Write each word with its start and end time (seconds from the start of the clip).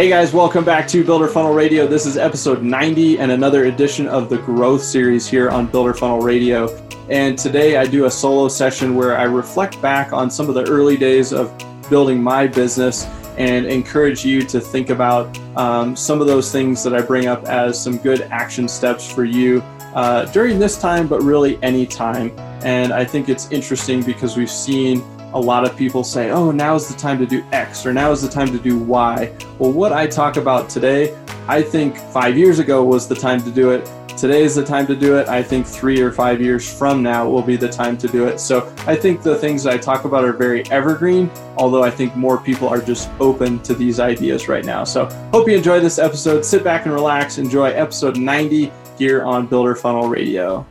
Hey 0.00 0.08
guys, 0.08 0.32
welcome 0.32 0.64
back 0.64 0.88
to 0.88 1.04
Builder 1.04 1.28
Funnel 1.28 1.52
Radio. 1.52 1.86
This 1.86 2.06
is 2.06 2.16
episode 2.16 2.62
90 2.62 3.18
and 3.18 3.32
another 3.32 3.66
edition 3.66 4.08
of 4.08 4.30
the 4.30 4.38
Growth 4.38 4.82
Series 4.82 5.28
here 5.28 5.50
on 5.50 5.66
Builder 5.66 5.92
Funnel 5.92 6.22
Radio. 6.22 6.74
And 7.10 7.38
today 7.38 7.76
I 7.76 7.84
do 7.84 8.06
a 8.06 8.10
solo 8.10 8.48
session 8.48 8.94
where 8.94 9.18
I 9.18 9.24
reflect 9.24 9.82
back 9.82 10.14
on 10.14 10.30
some 10.30 10.48
of 10.48 10.54
the 10.54 10.66
early 10.70 10.96
days 10.96 11.34
of 11.34 11.52
building 11.90 12.22
my 12.22 12.46
business 12.46 13.04
and 13.36 13.66
encourage 13.66 14.24
you 14.24 14.40
to 14.40 14.58
think 14.58 14.88
about 14.88 15.38
um, 15.58 15.94
some 15.94 16.22
of 16.22 16.26
those 16.26 16.50
things 16.50 16.82
that 16.82 16.94
I 16.94 17.02
bring 17.02 17.26
up 17.26 17.44
as 17.44 17.78
some 17.78 17.98
good 17.98 18.22
action 18.30 18.68
steps 18.68 19.06
for 19.06 19.26
you 19.26 19.60
uh, 19.94 20.24
during 20.32 20.58
this 20.58 20.80
time, 20.80 21.08
but 21.08 21.20
really 21.22 21.62
any 21.62 21.84
time. 21.84 22.32
And 22.64 22.94
I 22.94 23.04
think 23.04 23.28
it's 23.28 23.52
interesting 23.52 24.02
because 24.02 24.38
we've 24.38 24.50
seen 24.50 25.04
a 25.32 25.40
lot 25.40 25.64
of 25.64 25.76
people 25.76 26.02
say, 26.02 26.30
oh, 26.30 26.50
now 26.50 26.74
is 26.74 26.88
the 26.88 26.98
time 26.98 27.18
to 27.18 27.26
do 27.26 27.44
X 27.52 27.86
or 27.86 27.92
now 27.92 28.10
is 28.10 28.22
the 28.22 28.28
time 28.28 28.48
to 28.48 28.58
do 28.58 28.78
Y. 28.78 29.32
Well, 29.58 29.72
what 29.72 29.92
I 29.92 30.06
talk 30.06 30.36
about 30.36 30.68
today, 30.68 31.16
I 31.46 31.62
think 31.62 31.96
five 31.96 32.36
years 32.36 32.58
ago 32.58 32.82
was 32.82 33.06
the 33.06 33.14
time 33.14 33.40
to 33.42 33.50
do 33.50 33.70
it. 33.70 33.90
Today 34.16 34.42
is 34.42 34.56
the 34.56 34.64
time 34.64 34.86
to 34.88 34.96
do 34.96 35.16
it. 35.18 35.28
I 35.28 35.42
think 35.42 35.66
three 35.66 36.00
or 36.00 36.12
five 36.12 36.40
years 36.42 36.70
from 36.70 37.02
now 37.02 37.28
will 37.28 37.42
be 37.42 37.56
the 37.56 37.68
time 37.68 37.96
to 37.98 38.08
do 38.08 38.26
it. 38.26 38.38
So 38.38 38.70
I 38.86 38.94
think 38.94 39.22
the 39.22 39.36
things 39.36 39.66
I 39.66 39.78
talk 39.78 40.04
about 40.04 40.24
are 40.24 40.32
very 40.32 40.68
evergreen, 40.70 41.30
although 41.56 41.82
I 41.82 41.90
think 41.90 42.16
more 42.16 42.38
people 42.38 42.68
are 42.68 42.82
just 42.82 43.08
open 43.20 43.60
to 43.60 43.74
these 43.74 43.98
ideas 44.00 44.48
right 44.48 44.64
now. 44.64 44.84
So 44.84 45.06
hope 45.32 45.48
you 45.48 45.56
enjoy 45.56 45.80
this 45.80 45.98
episode. 45.98 46.44
Sit 46.44 46.64
back 46.64 46.84
and 46.84 46.92
relax. 46.92 47.38
Enjoy 47.38 47.70
episode 47.70 48.18
90 48.18 48.70
here 48.98 49.22
on 49.24 49.46
Builder 49.46 49.74
Funnel 49.74 50.08
Radio. 50.08 50.66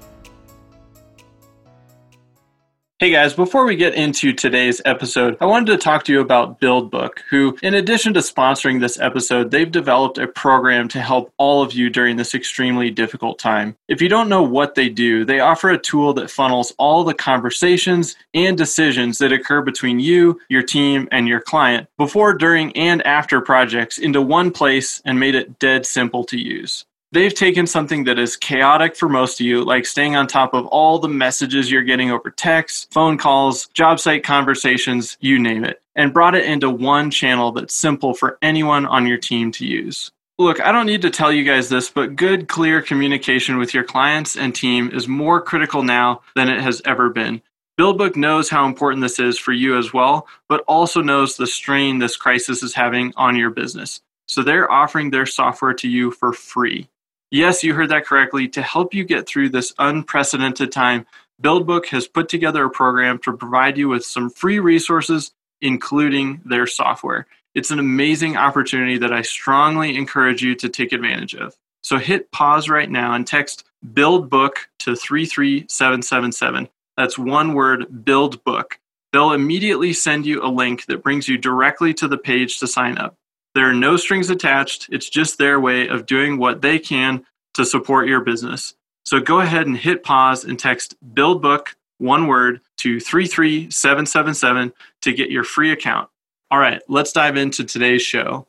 Hey 3.01 3.11
guys, 3.11 3.33
before 3.33 3.63
we 3.63 3.77
get 3.77 3.93
into 3.93 4.33
today's 4.33 4.81
episode, 4.83 5.37
I 5.39 5.45
wanted 5.45 5.71
to 5.71 5.77
talk 5.77 6.03
to 6.03 6.11
you 6.11 6.19
about 6.19 6.59
BuildBook, 6.59 7.19
who, 7.29 7.57
in 7.63 7.75
addition 7.75 8.13
to 8.15 8.19
sponsoring 8.19 8.81
this 8.81 8.99
episode, 8.99 9.51
they've 9.51 9.71
developed 9.71 10.17
a 10.17 10.27
program 10.27 10.89
to 10.89 10.99
help 10.99 11.31
all 11.37 11.63
of 11.63 11.71
you 11.71 11.89
during 11.89 12.17
this 12.17 12.35
extremely 12.35 12.91
difficult 12.91 13.39
time. 13.39 13.77
If 13.87 14.01
you 14.01 14.09
don't 14.09 14.27
know 14.27 14.43
what 14.43 14.75
they 14.75 14.89
do, 14.89 15.23
they 15.23 15.39
offer 15.39 15.69
a 15.69 15.77
tool 15.77 16.13
that 16.15 16.29
funnels 16.29 16.73
all 16.77 17.05
the 17.05 17.13
conversations 17.13 18.17
and 18.33 18.57
decisions 18.57 19.17
that 19.19 19.31
occur 19.31 19.61
between 19.61 20.01
you, 20.01 20.41
your 20.49 20.63
team, 20.63 21.07
and 21.09 21.25
your 21.25 21.39
client 21.39 21.87
before, 21.97 22.33
during, 22.33 22.75
and 22.75 23.01
after 23.03 23.39
projects 23.39 23.97
into 23.97 24.21
one 24.21 24.51
place 24.51 25.01
and 25.05 25.17
made 25.17 25.35
it 25.35 25.57
dead 25.57 25.85
simple 25.85 26.25
to 26.25 26.37
use. 26.37 26.83
They've 27.11 27.33
taken 27.33 27.65
something 27.65 28.03
that 28.03 28.19
is 28.19 28.37
chaotic 28.37 28.95
for 28.95 29.09
most 29.09 29.39
of 29.39 29.45
you, 29.47 29.63
like 29.63 29.87
staying 29.87 30.15
on 30.15 30.27
top 30.27 30.53
of 30.53 30.67
all 30.67 30.99
the 30.99 31.07
messages 31.07 31.71
you're 31.71 31.81
getting 31.81 32.11
over 32.11 32.29
text, 32.29 32.93
phone 32.93 33.17
calls, 33.17 33.65
job 33.69 33.99
site 33.99 34.23
conversations, 34.23 35.17
you 35.19 35.39
name 35.39 35.65
it, 35.65 35.81
and 35.95 36.13
brought 36.13 36.35
it 36.35 36.45
into 36.45 36.69
one 36.69 37.09
channel 37.09 37.51
that's 37.51 37.73
simple 37.73 38.13
for 38.13 38.37
anyone 38.43 38.85
on 38.85 39.07
your 39.07 39.17
team 39.17 39.51
to 39.53 39.65
use. 39.65 40.11
Look, 40.37 40.61
I 40.61 40.71
don't 40.71 40.85
need 40.85 41.01
to 41.01 41.09
tell 41.09 41.33
you 41.33 41.43
guys 41.43 41.67
this, 41.67 41.89
but 41.89 42.15
good, 42.15 42.47
clear 42.47 42.79
communication 42.79 43.57
with 43.57 43.73
your 43.73 43.83
clients 43.83 44.37
and 44.37 44.53
team 44.53 44.91
is 44.93 45.07
more 45.07 45.41
critical 45.41 45.81
now 45.81 46.21
than 46.35 46.47
it 46.47 46.61
has 46.61 46.79
ever 46.85 47.09
been. 47.09 47.41
BuildBook 47.79 48.17
knows 48.17 48.51
how 48.51 48.67
important 48.67 49.01
this 49.01 49.17
is 49.17 49.39
for 49.39 49.51
you 49.51 49.79
as 49.79 49.91
well, 49.93 50.27
but 50.47 50.63
also 50.67 51.01
knows 51.01 51.37
the 51.37 51.47
strain 51.47 51.97
this 51.97 52.15
crisis 52.15 52.61
is 52.61 52.75
having 52.75 53.13
on 53.17 53.35
your 53.35 53.49
business. 53.49 53.99
So 54.27 54.43
they're 54.43 54.71
offering 54.71 55.09
their 55.09 55.25
software 55.25 55.73
to 55.73 55.87
you 55.87 56.11
for 56.11 56.33
free. 56.33 56.87
Yes, 57.31 57.63
you 57.63 57.75
heard 57.75 57.89
that 57.89 58.05
correctly. 58.05 58.47
To 58.49 58.61
help 58.61 58.93
you 58.93 59.03
get 59.03 59.27
through 59.27 59.49
this 59.49 59.73
unprecedented 59.77 60.71
time, 60.71 61.05
BuildBook 61.41 61.85
has 61.87 62.07
put 62.07 62.27
together 62.27 62.65
a 62.65 62.69
program 62.69 63.19
to 63.19 63.33
provide 63.33 63.77
you 63.77 63.87
with 63.87 64.03
some 64.03 64.29
free 64.29 64.59
resources, 64.59 65.31
including 65.61 66.41
their 66.43 66.65
software. 66.65 67.27
It's 67.53 67.71
an 67.71 67.79
amazing 67.79 68.35
opportunity 68.35 68.97
that 68.97 69.13
I 69.13 69.21
strongly 69.21 69.95
encourage 69.95 70.41
you 70.41 70.55
to 70.55 70.69
take 70.69 70.91
advantage 70.91 71.35
of. 71.35 71.55
So 71.83 71.97
hit 71.97 72.31
pause 72.31 72.67
right 72.67 72.89
now 72.89 73.13
and 73.13 73.25
text 73.25 73.63
BuildBook 73.85 74.53
to 74.79 74.95
33777. 74.95 76.67
That's 76.97 77.17
one 77.17 77.53
word, 77.53 77.87
BuildBook. 77.89 78.73
They'll 79.13 79.31
immediately 79.31 79.93
send 79.93 80.25
you 80.25 80.43
a 80.43 80.49
link 80.49 80.85
that 80.87 81.03
brings 81.03 81.27
you 81.27 81.37
directly 81.37 81.93
to 81.95 82.07
the 82.07 82.17
page 82.17 82.59
to 82.59 82.67
sign 82.67 82.97
up. 82.97 83.15
There 83.55 83.67
are 83.67 83.73
no 83.73 83.97
strings 83.97 84.29
attached. 84.29 84.89
It's 84.91 85.09
just 85.09 85.39
their 85.39 85.59
way 85.59 85.87
of 85.87 86.05
doing 86.05 86.37
what 86.37 86.61
they 86.61 86.77
can 86.77 87.25
to 87.55 87.65
support 87.65 88.07
your 88.07 88.21
business. 88.21 88.75
So 89.05 89.19
go 89.19 89.39
ahead 89.39 89.65
and 89.65 89.75
hit 89.75 90.03
pause 90.03 90.43
and 90.43 90.59
text 90.59 90.95
BuildBook, 91.15 91.69
one 91.97 92.27
word, 92.27 92.61
to 92.77 92.99
33777 92.99 94.71
to 95.01 95.13
get 95.13 95.31
your 95.31 95.43
free 95.43 95.71
account. 95.71 96.09
All 96.51 96.59
right, 96.59 96.79
let's 96.87 97.11
dive 97.11 97.37
into 97.37 97.63
today's 97.63 98.03
show. 98.03 98.45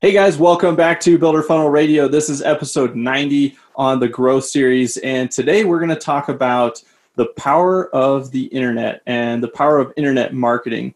Hey 0.00 0.12
guys, 0.12 0.38
welcome 0.38 0.74
back 0.74 0.98
to 1.00 1.18
Builder 1.18 1.42
Funnel 1.42 1.68
Radio. 1.68 2.08
This 2.08 2.30
is 2.30 2.40
episode 2.40 2.96
90 2.96 3.54
on 3.76 4.00
the 4.00 4.08
Growth 4.08 4.46
Series, 4.46 4.96
and 4.98 5.30
today 5.30 5.64
we're 5.64 5.78
going 5.78 5.90
to 5.90 5.96
talk 5.96 6.30
about 6.30 6.82
the 7.16 7.26
power 7.36 7.94
of 7.94 8.30
the 8.30 8.44
internet 8.46 9.02
and 9.04 9.42
the 9.42 9.48
power 9.48 9.78
of 9.78 9.92
internet 9.98 10.32
marketing 10.32 10.94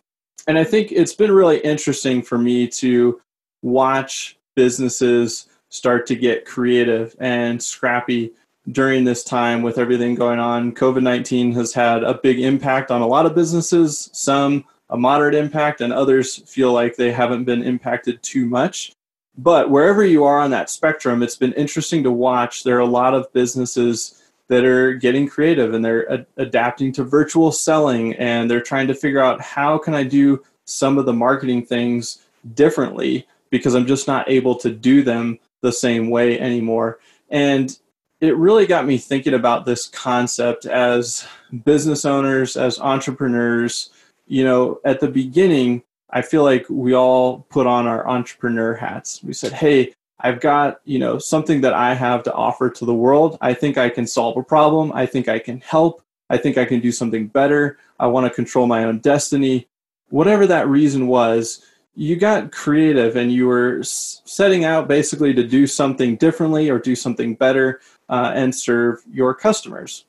and 0.48 0.58
I 0.58 0.64
think 0.64 0.90
it's 0.90 1.14
been 1.14 1.30
really 1.30 1.58
interesting 1.58 2.22
for 2.22 2.38
me 2.38 2.66
to 2.68 3.20
watch 3.62 4.38
businesses 4.56 5.46
start 5.68 6.06
to 6.06 6.16
get 6.16 6.46
creative 6.46 7.14
and 7.20 7.62
scrappy 7.62 8.32
during 8.72 9.04
this 9.04 9.22
time 9.22 9.60
with 9.60 9.76
everything 9.78 10.14
going 10.14 10.38
on. 10.38 10.72
COVID 10.72 11.02
19 11.02 11.52
has 11.52 11.74
had 11.74 12.02
a 12.02 12.14
big 12.14 12.40
impact 12.40 12.90
on 12.90 13.02
a 13.02 13.06
lot 13.06 13.26
of 13.26 13.34
businesses, 13.34 14.08
some 14.14 14.64
a 14.88 14.96
moderate 14.96 15.34
impact, 15.34 15.82
and 15.82 15.92
others 15.92 16.36
feel 16.50 16.72
like 16.72 16.96
they 16.96 17.12
haven't 17.12 17.44
been 17.44 17.62
impacted 17.62 18.22
too 18.22 18.46
much. 18.46 18.92
But 19.36 19.70
wherever 19.70 20.04
you 20.04 20.24
are 20.24 20.40
on 20.40 20.50
that 20.52 20.70
spectrum, 20.70 21.22
it's 21.22 21.36
been 21.36 21.52
interesting 21.52 22.02
to 22.04 22.10
watch. 22.10 22.64
There 22.64 22.76
are 22.78 22.80
a 22.80 22.86
lot 22.86 23.12
of 23.12 23.30
businesses 23.34 24.22
that 24.48 24.64
are 24.64 24.94
getting 24.94 25.28
creative 25.28 25.74
and 25.74 25.84
they're 25.84 26.06
a- 26.06 26.26
adapting 26.38 26.92
to 26.92 27.04
virtual 27.04 27.52
selling 27.52 28.14
and 28.14 28.50
they're 28.50 28.60
trying 28.60 28.88
to 28.88 28.94
figure 28.94 29.20
out 29.20 29.40
how 29.40 29.78
can 29.78 29.94
I 29.94 30.02
do 30.02 30.42
some 30.64 30.98
of 30.98 31.06
the 31.06 31.12
marketing 31.12 31.64
things 31.64 32.26
differently 32.54 33.26
because 33.50 33.74
I'm 33.74 33.86
just 33.86 34.06
not 34.06 34.28
able 34.30 34.56
to 34.56 34.70
do 34.70 35.02
them 35.02 35.38
the 35.60 35.72
same 35.72 36.10
way 36.10 36.38
anymore. 36.38 36.98
And 37.30 37.76
it 38.20 38.36
really 38.36 38.66
got 38.66 38.86
me 38.86 38.98
thinking 38.98 39.34
about 39.34 39.64
this 39.64 39.86
concept 39.86 40.66
as 40.66 41.26
business 41.64 42.04
owners, 42.04 42.56
as 42.56 42.78
entrepreneurs. 42.78 43.90
You 44.26 44.44
know, 44.44 44.80
at 44.84 45.00
the 45.00 45.08
beginning, 45.08 45.82
I 46.10 46.22
feel 46.22 46.42
like 46.42 46.66
we 46.68 46.94
all 46.94 47.46
put 47.50 47.66
on 47.66 47.86
our 47.86 48.06
entrepreneur 48.08 48.74
hats. 48.74 49.22
We 49.22 49.32
said, 49.32 49.52
hey, 49.52 49.94
I've 50.20 50.40
got, 50.40 50.80
you 50.84 50.98
know, 50.98 51.18
something 51.18 51.60
that 51.60 51.74
I 51.74 51.94
have 51.94 52.22
to 52.24 52.32
offer 52.32 52.70
to 52.70 52.84
the 52.84 52.94
world. 52.94 53.38
I 53.40 53.54
think 53.54 53.78
I 53.78 53.88
can 53.88 54.06
solve 54.06 54.36
a 54.36 54.42
problem. 54.42 54.92
I 54.92 55.06
think 55.06 55.28
I 55.28 55.38
can 55.38 55.60
help. 55.60 56.02
I 56.30 56.36
think 56.36 56.58
I 56.58 56.64
can 56.64 56.80
do 56.80 56.92
something 56.92 57.28
better. 57.28 57.78
I 58.00 58.08
want 58.08 58.26
to 58.26 58.34
control 58.34 58.66
my 58.66 58.84
own 58.84 58.98
destiny. 58.98 59.68
Whatever 60.10 60.46
that 60.46 60.68
reason 60.68 61.06
was, 61.06 61.64
you 61.94 62.16
got 62.16 62.52
creative 62.52 63.16
and 63.16 63.32
you 63.32 63.46
were 63.46 63.82
setting 63.82 64.64
out 64.64 64.88
basically 64.88 65.34
to 65.34 65.42
do 65.42 65.66
something 65.66 66.16
differently 66.16 66.70
or 66.70 66.78
do 66.78 66.94
something 66.94 67.34
better 67.34 67.80
uh, 68.08 68.32
and 68.34 68.54
serve 68.54 69.02
your 69.10 69.34
customers. 69.34 70.04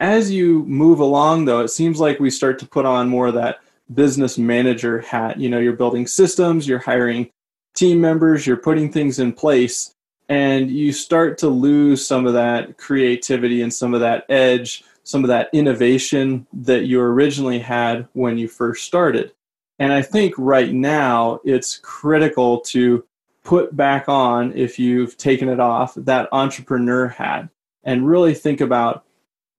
As 0.00 0.30
you 0.30 0.64
move 0.64 1.00
along, 1.00 1.44
though, 1.44 1.60
it 1.60 1.68
seems 1.68 2.00
like 2.00 2.20
we 2.20 2.30
start 2.30 2.58
to 2.58 2.66
put 2.66 2.84
on 2.84 3.08
more 3.08 3.28
of 3.28 3.34
that 3.34 3.60
business 3.92 4.38
manager 4.38 5.00
hat. 5.00 5.38
You 5.38 5.48
know, 5.48 5.58
you're 5.58 5.72
building 5.72 6.06
systems, 6.06 6.68
you're 6.68 6.78
hiring 6.78 7.30
team 7.74 8.00
members, 8.00 8.46
you're 8.46 8.56
putting 8.56 8.90
things 8.90 9.18
in 9.18 9.32
place, 9.32 9.94
and 10.28 10.70
you 10.70 10.92
start 10.92 11.38
to 11.38 11.48
lose 11.48 12.06
some 12.06 12.26
of 12.26 12.32
that 12.32 12.78
creativity 12.78 13.62
and 13.62 13.72
some 13.72 13.94
of 13.94 14.00
that 14.00 14.24
edge, 14.28 14.84
some 15.02 15.22
of 15.22 15.28
that 15.28 15.50
innovation 15.52 16.46
that 16.52 16.86
you 16.86 17.00
originally 17.00 17.58
had 17.58 18.08
when 18.14 18.38
you 18.38 18.48
first 18.48 18.84
started. 18.84 19.32
And 19.78 19.92
I 19.92 20.02
think 20.02 20.34
right 20.38 20.72
now 20.72 21.40
it's 21.44 21.78
critical 21.78 22.60
to 22.60 23.04
put 23.42 23.76
back 23.76 24.08
on, 24.08 24.56
if 24.56 24.78
you've 24.78 25.18
taken 25.18 25.48
it 25.50 25.60
off, 25.60 25.94
that 25.96 26.28
entrepreneur 26.32 27.08
hat 27.08 27.48
and 27.82 28.08
really 28.08 28.32
think 28.32 28.62
about 28.62 29.04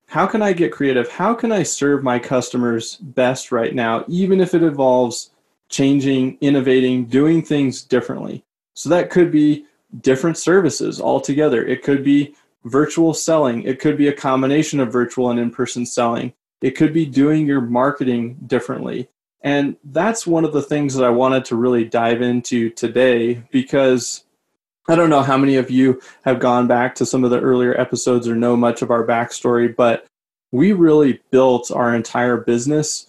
how 0.08 0.26
can 0.26 0.42
I 0.42 0.54
get 0.54 0.72
creative? 0.72 1.10
How 1.10 1.34
can 1.34 1.52
I 1.52 1.64
serve 1.64 2.04
my 2.04 2.18
customers 2.18 2.96
best 2.96 3.52
right 3.52 3.76
now, 3.76 4.06
even 4.08 4.40
if 4.40 4.54
it 4.54 4.64
involves 4.64 5.32
changing, 5.70 6.38
innovating, 6.42 7.06
doing 7.06 7.44
things 7.44 7.82
differently. 7.84 8.44
So 8.74 8.90
that 8.90 9.10
could 9.10 9.32
be 9.32 9.66
different 10.02 10.38
services 10.38 11.00
altogether. 11.00 11.66
It 11.66 11.84
could 11.84 12.04
be 12.04 12.36
virtual 12.66 13.14
selling. 13.14 13.64
It 13.64 13.80
could 13.80 13.98
be 13.98 14.08
a 14.08 14.14
combination 14.14 14.80
of 14.80 14.92
virtual 14.92 15.30
and 15.30 15.40
in 15.40 15.52
person 15.52 15.86
selling. 15.86 16.34
It 16.62 16.72
could 16.72 16.94
be 16.94 17.06
doing 17.06 17.46
your 17.46 17.62
marketing 17.62 18.38
differently. 18.48 19.10
And 19.42 19.78
that's 19.84 20.26
one 20.26 20.44
of 20.44 20.54
the 20.54 20.62
things 20.62 20.96
that 20.96 21.06
I 21.06 21.10
wanted 21.10 21.46
to 21.46 21.56
really 21.56 21.86
dive 21.86 22.22
into 22.22 22.72
today 22.72 23.44
because 23.52 24.24
I 24.88 24.96
don't 24.96 25.10
know 25.10 25.22
how 25.22 25.38
many 25.38 25.56
of 25.56 25.70
you 25.70 26.02
have 26.24 26.40
gone 26.40 26.68
back 26.68 26.96
to 26.96 27.06
some 27.06 27.24
of 27.24 27.30
the 27.30 27.40
earlier 27.40 27.80
episodes 27.80 28.28
or 28.28 28.36
know 28.36 28.56
much 28.58 28.82
of 28.82 28.92
our 28.92 29.06
backstory, 29.06 29.74
but 29.76 30.06
we 30.52 30.74
really 30.74 31.22
built 31.32 31.72
our 31.72 31.94
entire 31.94 32.38
business 32.38 33.08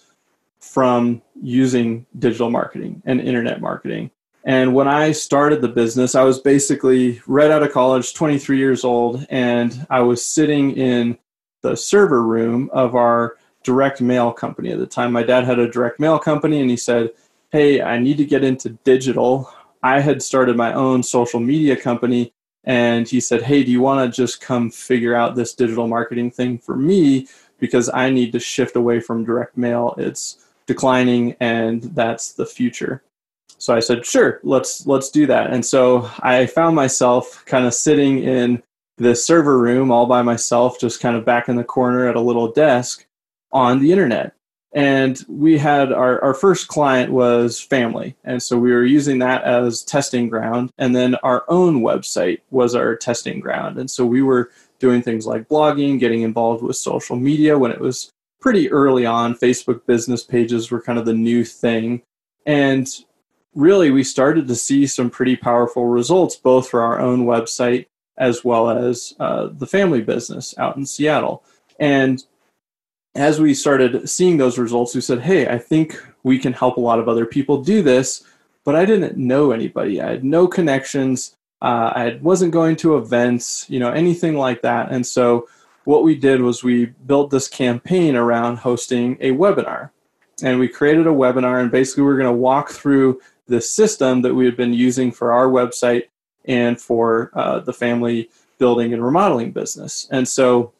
from 0.61 1.23
using 1.43 2.06
digital 2.19 2.50
marketing 2.50 3.03
and 3.05 3.21
internet 3.21 3.61
marketing. 3.61 4.11
And 4.47 4.75
when 4.75 4.87
I 4.87 5.11
started 5.11 5.61
the 5.61 5.69
business, 5.69 6.15
I 6.15 6.23
was 6.23 6.38
basically 6.38 7.21
right 7.27 7.50
out 7.50 7.65
of 7.65 7.73
college, 7.73 8.15
23 8.15 8.59
years 8.59 8.85
old, 8.85 9.27
and 9.29 9.85
I 9.91 10.00
was 10.00 10.25
sitting 10.25 10.71
in 10.77 11.19
the 11.62 11.77
server 11.77 12.23
room 12.23 12.71
of 12.73 12.94
our 12.94 13.37
direct 13.65 14.00
mail 14.00 14.33
company 14.33 14.71
at 14.71 14.79
the 14.79 14.87
time. 14.87 15.11
My 15.11 15.25
dad 15.25 15.44
had 15.44 15.59
a 15.59 15.69
direct 15.69 15.99
mail 15.99 16.21
company, 16.21 16.61
and 16.61 16.71
he 16.71 16.77
said, 16.77 17.11
Hey, 17.50 17.82
I 17.82 17.99
need 17.99 18.19
to 18.19 18.25
get 18.25 18.44
into 18.44 18.71
digital. 18.85 19.53
I 19.82 19.99
had 19.99 20.23
started 20.23 20.56
my 20.56 20.73
own 20.73 21.03
social 21.03 21.41
media 21.41 21.75
company, 21.75 22.32
and 22.62 23.09
he 23.09 23.21
said, 23.21 23.43
Hey, 23.43 23.65
do 23.65 23.73
you 23.73 23.81
want 23.81 24.09
to 24.09 24.17
just 24.17 24.41
come 24.41 24.71
figure 24.71 25.17
out 25.17 25.35
this 25.35 25.55
digital 25.55 25.89
marketing 25.89 26.31
thing 26.31 26.59
for 26.59 26.77
me? 26.77 27.27
Because 27.59 27.91
I 27.93 28.11
need 28.11 28.31
to 28.31 28.39
shift 28.39 28.77
away 28.77 29.00
from 29.00 29.25
direct 29.25 29.56
mail. 29.56 29.97
It's 29.99 30.45
declining, 30.67 31.37
and 31.41 31.83
that's 31.83 32.33
the 32.33 32.47
future. 32.47 33.03
So 33.59 33.75
I 33.75 33.81
said, 33.81 34.05
sure, 34.05 34.41
let's 34.43 34.87
let's 34.87 35.11
do 35.11 35.27
that. 35.27 35.53
And 35.53 35.65
so 35.65 36.11
I 36.21 36.47
found 36.47 36.77
myself 36.77 37.43
kind 37.47 37.65
of 37.65 37.75
sitting 37.75 38.23
in 38.23 38.63
this 38.99 39.25
server 39.25 39.59
room 39.59 39.91
all 39.91 40.07
by 40.07 40.23
myself, 40.23 40.79
just 40.79 41.01
kind 41.01 41.17
of 41.17 41.25
back 41.25 41.49
in 41.49 41.57
the 41.57 41.65
corner 41.65 42.09
at 42.09 42.17
a 42.17 42.21
little 42.21 42.53
desk 42.53 43.07
on 43.53 43.81
the 43.81 43.93
internet. 43.93 44.35
And 44.73 45.25
we 45.27 45.57
had 45.57 45.91
our, 45.91 46.23
our 46.23 46.35
first 46.35 46.69
client 46.69 47.11
was 47.11 47.59
family. 47.59 48.15
And 48.25 48.43
so 48.43 48.59
we 48.59 48.73
were 48.73 48.85
using 48.85 49.19
that 49.21 49.43
as 49.45 49.83
testing 49.83 50.29
ground. 50.29 50.71
And 50.77 50.95
then 50.95 51.15
our 51.17 51.45
own 51.49 51.81
website 51.81 52.41
was 52.51 52.75
our 52.75 52.95
testing 52.95 53.41
ground. 53.41 53.79
And 53.79 53.91
so 53.91 54.05
we 54.05 54.21
were 54.21 54.51
doing 54.79 55.01
things 55.01 55.27
like 55.27 55.49
blogging, 55.49 55.99
getting 55.99 56.23
involved 56.23 56.63
with 56.63 56.77
social 56.77 57.17
media 57.17 57.59
when 57.59 57.71
it 57.71 57.81
was 57.81 58.11
pretty 58.46 58.70
early 58.70 59.04
on. 59.04 59.34
Facebook 59.34 59.84
business 59.87 60.22
pages 60.22 60.70
were 60.70 60.81
kind 60.81 61.00
of 61.00 61.04
the 61.04 61.12
new 61.12 61.44
thing. 61.44 62.00
And 62.46 62.87
really, 63.56 63.90
we 63.90 64.04
started 64.04 64.46
to 64.46 64.54
see 64.54 64.87
some 64.87 65.10
pretty 65.10 65.34
powerful 65.34 65.87
results, 65.87 66.37
both 66.37 66.69
for 66.69 66.81
our 66.81 67.00
own 67.00 67.26
website 67.26 67.87
as 68.16 68.44
well 68.44 68.70
as 68.70 69.16
uh, 69.19 69.48
the 69.50 69.66
family 69.66 70.00
business 70.00 70.56
out 70.58 70.76
in 70.76 70.87
Seattle. 70.87 71.43
And 71.81 72.22
as 73.16 73.40
we 73.40 73.52
started 73.52 74.08
seeing 74.08 74.37
those 74.37 74.58
results, 74.58 74.94
we 74.94 75.00
said, 75.00 75.22
hey, 75.22 75.48
I 75.48 75.58
think 75.58 76.00
we 76.22 76.38
can 76.38 76.52
help 76.52 76.76
a 76.76 76.81
lot 76.81 77.00
of 77.00 77.08
other 77.08 77.26
people 77.26 77.64
do 77.64 77.82
this. 77.82 78.22
But 78.62 78.76
I 78.76 78.84
didn't 78.84 79.16
know 79.16 79.50
anybody. 79.50 80.00
I 80.00 80.10
had 80.10 80.25
no 80.25 80.46
connections. 80.46 81.34
Uh, 81.60 81.90
I 81.96 82.19
wasn't 82.22 82.52
going 82.52 82.76
to 82.76 82.96
events, 82.96 83.69
you 83.69 83.81
know, 83.81 83.90
anything 83.90 84.37
like 84.37 84.62
that. 84.62 84.93
And 84.93 85.04
so 85.04 85.48
what 85.87 86.03
we 86.03 86.15
did 86.15 86.43
was 86.43 86.62
we 86.62 86.87
built 86.87 87.31
this 87.31 87.49
campaign 87.49 88.15
around 88.15 88.59
hosting 88.59 89.17
a 89.21 89.31
webinar. 89.31 89.91
And 90.43 90.61
we 90.61 90.69
created 90.69 91.06
a 91.06 91.11
webinar, 91.11 91.62
and 91.62 91.71
basically, 91.71 92.03
we 92.03 92.09
we're 92.09 92.19
going 92.19 92.35
to 92.35 92.41
walk 92.41 92.69
through 92.69 93.21
the 93.47 93.61
system 93.61 94.21
that 94.23 94.35
we 94.35 94.44
had 94.44 94.56
been 94.56 94.75
using 94.75 95.11
for 95.11 95.33
our 95.33 95.47
website 95.47 96.05
and 96.44 96.79
for 96.79 97.31
uh, 97.33 97.61
the 97.61 97.73
family 97.73 98.29
building 98.59 98.93
and 98.93 99.03
remodeling 99.03 99.53
business. 99.53 100.06
And 100.11 100.29
so 100.29 100.75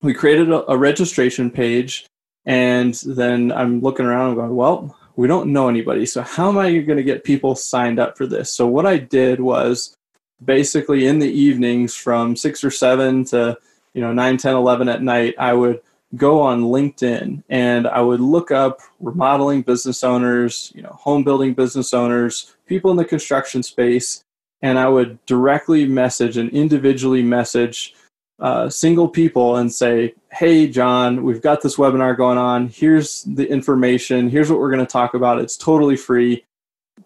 we 0.00 0.14
created 0.14 0.50
a, 0.50 0.70
a 0.70 0.78
registration 0.78 1.50
page 1.50 2.06
and 2.46 2.94
then 3.06 3.50
i'm 3.52 3.80
looking 3.80 4.06
around 4.06 4.28
and 4.28 4.36
going 4.36 4.54
well 4.54 4.96
we 5.16 5.26
don't 5.26 5.52
know 5.52 5.68
anybody 5.68 6.04
so 6.04 6.22
how 6.22 6.48
am 6.48 6.58
i 6.58 6.70
going 6.78 6.98
to 6.98 7.02
get 7.02 7.24
people 7.24 7.54
signed 7.54 7.98
up 7.98 8.16
for 8.16 8.26
this 8.26 8.52
so 8.52 8.66
what 8.66 8.86
i 8.86 8.98
did 8.98 9.40
was 9.40 9.96
basically 10.44 11.06
in 11.06 11.18
the 11.18 11.30
evenings 11.30 11.94
from 11.94 12.36
6 12.36 12.64
or 12.64 12.70
7 12.70 13.24
to 13.24 13.56
you 13.94 14.00
know 14.00 14.12
9 14.12 14.36
10 14.36 14.54
11 14.54 14.88
at 14.88 15.02
night 15.02 15.34
i 15.38 15.52
would 15.52 15.80
go 16.16 16.40
on 16.40 16.62
linkedin 16.62 17.42
and 17.48 17.86
i 17.86 18.00
would 18.00 18.20
look 18.20 18.50
up 18.50 18.80
remodeling 19.00 19.62
business 19.62 20.04
owners 20.04 20.72
you 20.74 20.82
know 20.82 20.96
home 21.00 21.24
building 21.24 21.54
business 21.54 21.94
owners 21.94 22.54
people 22.66 22.90
in 22.90 22.96
the 22.96 23.04
construction 23.04 23.62
space 23.62 24.22
and 24.62 24.78
i 24.78 24.88
would 24.88 25.24
directly 25.26 25.86
message 25.86 26.36
and 26.36 26.50
individually 26.50 27.22
message 27.22 27.94
uh, 28.40 28.68
single 28.68 29.08
people 29.08 29.56
and 29.56 29.72
say, 29.72 30.14
Hey, 30.32 30.66
John, 30.66 31.22
we've 31.22 31.40
got 31.40 31.62
this 31.62 31.76
webinar 31.76 32.16
going 32.16 32.38
on. 32.38 32.68
Here's 32.68 33.22
the 33.22 33.48
information. 33.48 34.28
Here's 34.28 34.50
what 34.50 34.58
we're 34.58 34.70
going 34.72 34.84
to 34.84 34.92
talk 34.92 35.14
about. 35.14 35.38
It's 35.38 35.56
totally 35.56 35.96
free. 35.96 36.44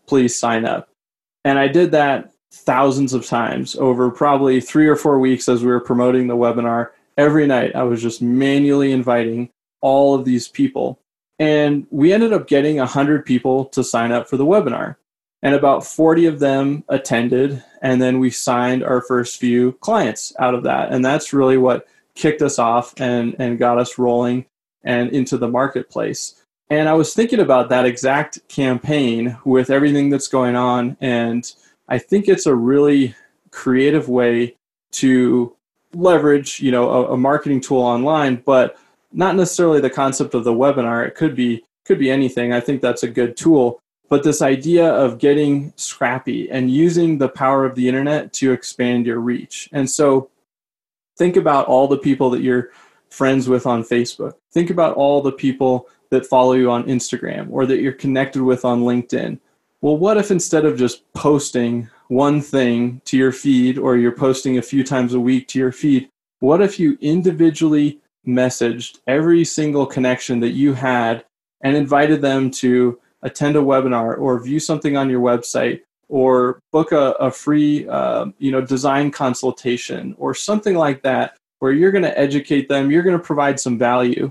Please 0.06 0.38
sign 0.38 0.64
up. 0.64 0.88
And 1.44 1.58
I 1.58 1.68
did 1.68 1.90
that 1.92 2.32
thousands 2.52 3.12
of 3.12 3.26
times 3.26 3.76
over 3.76 4.10
probably 4.10 4.60
three 4.60 4.86
or 4.86 4.96
four 4.96 5.18
weeks 5.18 5.48
as 5.48 5.62
we 5.62 5.68
were 5.68 5.80
promoting 5.80 6.26
the 6.26 6.36
webinar. 6.36 6.90
Every 7.16 7.46
night, 7.46 7.74
I 7.74 7.82
was 7.82 8.00
just 8.00 8.22
manually 8.22 8.92
inviting 8.92 9.50
all 9.80 10.14
of 10.14 10.24
these 10.24 10.48
people. 10.48 11.00
And 11.38 11.86
we 11.90 12.12
ended 12.12 12.32
up 12.32 12.48
getting 12.48 12.76
100 12.76 13.24
people 13.24 13.66
to 13.66 13.84
sign 13.84 14.12
up 14.12 14.28
for 14.28 14.36
the 14.36 14.46
webinar 14.46 14.96
and 15.42 15.54
about 15.54 15.86
40 15.86 16.26
of 16.26 16.40
them 16.40 16.84
attended 16.88 17.62
and 17.80 18.02
then 18.02 18.18
we 18.18 18.30
signed 18.30 18.82
our 18.82 19.00
first 19.02 19.38
few 19.38 19.72
clients 19.72 20.32
out 20.38 20.54
of 20.54 20.64
that 20.64 20.92
and 20.92 21.04
that's 21.04 21.32
really 21.32 21.56
what 21.56 21.86
kicked 22.14 22.42
us 22.42 22.58
off 22.58 22.94
and 23.00 23.36
and 23.38 23.58
got 23.58 23.78
us 23.78 23.98
rolling 23.98 24.46
and 24.82 25.10
into 25.10 25.36
the 25.36 25.48
marketplace 25.48 26.42
and 26.70 26.88
i 26.88 26.92
was 26.92 27.14
thinking 27.14 27.40
about 27.40 27.68
that 27.68 27.86
exact 27.86 28.46
campaign 28.48 29.36
with 29.44 29.70
everything 29.70 30.10
that's 30.10 30.28
going 30.28 30.56
on 30.56 30.96
and 31.00 31.52
i 31.88 31.98
think 31.98 32.28
it's 32.28 32.46
a 32.46 32.54
really 32.54 33.14
creative 33.50 34.08
way 34.08 34.56
to 34.90 35.54
leverage 35.94 36.60
you 36.60 36.70
know 36.70 36.90
a, 36.90 37.12
a 37.12 37.16
marketing 37.16 37.60
tool 37.60 37.80
online 37.80 38.36
but 38.44 38.76
not 39.12 39.36
necessarily 39.36 39.80
the 39.80 39.90
concept 39.90 40.34
of 40.34 40.44
the 40.44 40.52
webinar 40.52 41.06
it 41.06 41.14
could 41.14 41.34
be 41.34 41.64
could 41.84 41.98
be 41.98 42.10
anything 42.10 42.52
i 42.52 42.60
think 42.60 42.80
that's 42.80 43.02
a 43.02 43.08
good 43.08 43.36
tool 43.36 43.80
but 44.08 44.22
this 44.22 44.40
idea 44.40 44.90
of 44.90 45.18
getting 45.18 45.72
scrappy 45.76 46.50
and 46.50 46.70
using 46.70 47.18
the 47.18 47.28
power 47.28 47.64
of 47.64 47.74
the 47.74 47.88
internet 47.88 48.32
to 48.34 48.52
expand 48.52 49.06
your 49.06 49.20
reach. 49.20 49.68
And 49.72 49.88
so 49.88 50.30
think 51.18 51.36
about 51.36 51.66
all 51.66 51.86
the 51.88 51.98
people 51.98 52.30
that 52.30 52.40
you're 52.40 52.70
friends 53.10 53.48
with 53.48 53.66
on 53.66 53.82
Facebook. 53.82 54.34
Think 54.52 54.70
about 54.70 54.94
all 54.96 55.20
the 55.20 55.32
people 55.32 55.88
that 56.10 56.26
follow 56.26 56.54
you 56.54 56.70
on 56.70 56.84
Instagram 56.84 57.48
or 57.50 57.66
that 57.66 57.80
you're 57.80 57.92
connected 57.92 58.42
with 58.42 58.64
on 58.64 58.82
LinkedIn. 58.82 59.38
Well, 59.80 59.96
what 59.96 60.16
if 60.16 60.30
instead 60.30 60.64
of 60.64 60.76
just 60.76 61.02
posting 61.12 61.88
one 62.08 62.40
thing 62.40 63.00
to 63.04 63.16
your 63.16 63.32
feed 63.32 63.78
or 63.78 63.96
you're 63.96 64.12
posting 64.12 64.58
a 64.58 64.62
few 64.62 64.82
times 64.82 65.14
a 65.14 65.20
week 65.20 65.46
to 65.48 65.58
your 65.58 65.72
feed, 65.72 66.08
what 66.40 66.60
if 66.60 66.80
you 66.80 66.98
individually 67.00 68.00
messaged 68.26 68.98
every 69.06 69.44
single 69.44 69.86
connection 69.86 70.40
that 70.40 70.50
you 70.50 70.74
had 70.74 71.24
and 71.62 71.76
invited 71.76 72.20
them 72.20 72.50
to 72.50 73.00
attend 73.22 73.56
a 73.56 73.60
webinar 73.60 74.18
or 74.18 74.42
view 74.42 74.60
something 74.60 74.96
on 74.96 75.10
your 75.10 75.20
website 75.20 75.80
or 76.08 76.60
book 76.72 76.92
a, 76.92 77.12
a 77.20 77.30
free 77.30 77.88
uh, 77.88 78.26
you 78.38 78.50
know 78.52 78.60
design 78.60 79.10
consultation 79.10 80.14
or 80.18 80.34
something 80.34 80.76
like 80.76 81.02
that 81.02 81.36
where 81.58 81.72
you're 81.72 81.90
going 81.90 82.04
to 82.04 82.18
educate 82.18 82.68
them 82.68 82.90
you're 82.90 83.02
going 83.02 83.16
to 83.16 83.22
provide 83.22 83.58
some 83.58 83.76
value 83.76 84.30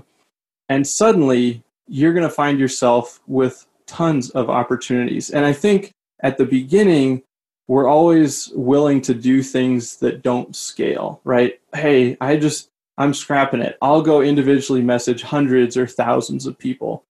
and 0.68 0.86
suddenly 0.86 1.62
you're 1.86 2.14
going 2.14 2.26
to 2.26 2.34
find 2.34 2.58
yourself 2.58 3.20
with 3.26 3.66
tons 3.88 4.30
of 4.30 4.50
opportunities 4.50 5.30
and 5.30 5.44
i 5.44 5.52
think 5.52 5.92
at 6.20 6.36
the 6.38 6.44
beginning 6.44 7.22
we're 7.66 7.88
always 7.88 8.48
willing 8.54 9.00
to 9.00 9.12
do 9.14 9.42
things 9.42 9.96
that 9.96 10.22
don't 10.22 10.54
scale 10.54 11.20
right 11.24 11.60
hey 11.74 12.16
i 12.20 12.36
just 12.36 12.68
i'm 12.98 13.14
scrapping 13.14 13.60
it 13.60 13.76
i'll 13.82 14.02
go 14.02 14.20
individually 14.20 14.82
message 14.82 15.22
hundreds 15.22 15.76
or 15.76 15.86
thousands 15.86 16.46
of 16.46 16.58
people 16.58 17.04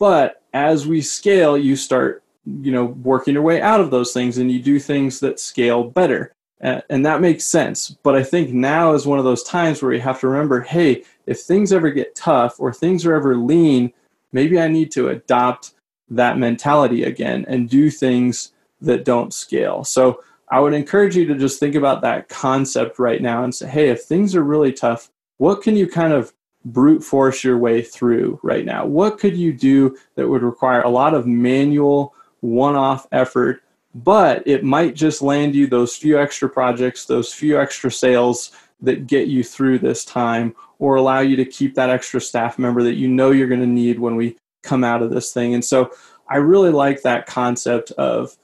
but 0.00 0.42
as 0.54 0.86
we 0.86 1.02
scale, 1.02 1.56
you 1.56 1.76
start, 1.76 2.24
you 2.44 2.72
know, 2.72 2.86
working 2.86 3.34
your 3.34 3.42
way 3.42 3.60
out 3.60 3.80
of 3.80 3.90
those 3.90 4.12
things 4.12 4.38
and 4.38 4.50
you 4.50 4.60
do 4.60 4.80
things 4.80 5.20
that 5.20 5.38
scale 5.38 5.84
better. 5.84 6.32
And 6.62 7.06
that 7.06 7.22
makes 7.22 7.44
sense. 7.44 7.96
But 8.02 8.16
I 8.16 8.22
think 8.22 8.50
now 8.50 8.92
is 8.92 9.06
one 9.06 9.18
of 9.18 9.24
those 9.24 9.42
times 9.42 9.82
where 9.82 9.94
you 9.94 10.00
have 10.00 10.20
to 10.20 10.28
remember 10.28 10.60
hey, 10.60 11.04
if 11.26 11.40
things 11.40 11.72
ever 11.72 11.90
get 11.90 12.14
tough 12.14 12.60
or 12.60 12.72
things 12.72 13.06
are 13.06 13.14
ever 13.14 13.36
lean, 13.36 13.92
maybe 14.32 14.60
I 14.60 14.68
need 14.68 14.90
to 14.92 15.08
adopt 15.08 15.72
that 16.10 16.38
mentality 16.38 17.04
again 17.04 17.44
and 17.48 17.68
do 17.68 17.90
things 17.90 18.52
that 18.80 19.04
don't 19.04 19.32
scale. 19.32 19.84
So 19.84 20.22
I 20.50 20.58
would 20.60 20.74
encourage 20.74 21.16
you 21.16 21.26
to 21.26 21.36
just 21.36 21.60
think 21.60 21.74
about 21.74 22.02
that 22.02 22.28
concept 22.28 22.98
right 22.98 23.22
now 23.22 23.44
and 23.44 23.54
say, 23.54 23.68
hey, 23.68 23.88
if 23.88 24.02
things 24.02 24.34
are 24.34 24.42
really 24.42 24.72
tough, 24.72 25.10
what 25.38 25.62
can 25.62 25.76
you 25.76 25.86
kind 25.86 26.12
of 26.12 26.32
brute 26.64 27.02
force 27.02 27.44
your 27.44 27.56
way 27.56 27.82
through 27.82 28.38
right 28.42 28.64
now? 28.64 28.84
What 28.84 29.18
could 29.18 29.36
you 29.36 29.52
do 29.52 29.96
that 30.16 30.28
would 30.28 30.42
require 30.42 30.82
a 30.82 30.90
lot 30.90 31.14
of 31.14 31.26
manual, 31.26 32.14
one 32.40 32.74
off 32.74 33.06
effort, 33.12 33.62
but 33.94 34.42
it 34.46 34.64
might 34.64 34.94
just 34.94 35.22
land 35.22 35.54
you 35.54 35.66
those 35.66 35.96
few 35.96 36.18
extra 36.18 36.48
projects, 36.48 37.06
those 37.06 37.32
few 37.32 37.60
extra 37.60 37.90
sales 37.90 38.52
that 38.82 39.06
get 39.06 39.28
you 39.28 39.44
through 39.44 39.78
this 39.78 40.04
time 40.04 40.54
or 40.78 40.96
allow 40.96 41.20
you 41.20 41.36
to 41.36 41.44
keep 41.44 41.74
that 41.74 41.90
extra 41.90 42.20
staff 42.20 42.58
member 42.58 42.82
that 42.82 42.94
you 42.94 43.08
know 43.08 43.30
you're 43.30 43.48
going 43.48 43.60
to 43.60 43.66
need 43.66 43.98
when 43.98 44.16
we 44.16 44.36
come 44.62 44.84
out 44.84 45.02
of 45.02 45.10
this 45.10 45.32
thing. 45.32 45.54
And 45.54 45.64
so 45.64 45.90
I 46.28 46.36
really 46.36 46.70
like 46.70 47.02
that 47.02 47.26
concept 47.26 47.90
of 47.92 48.36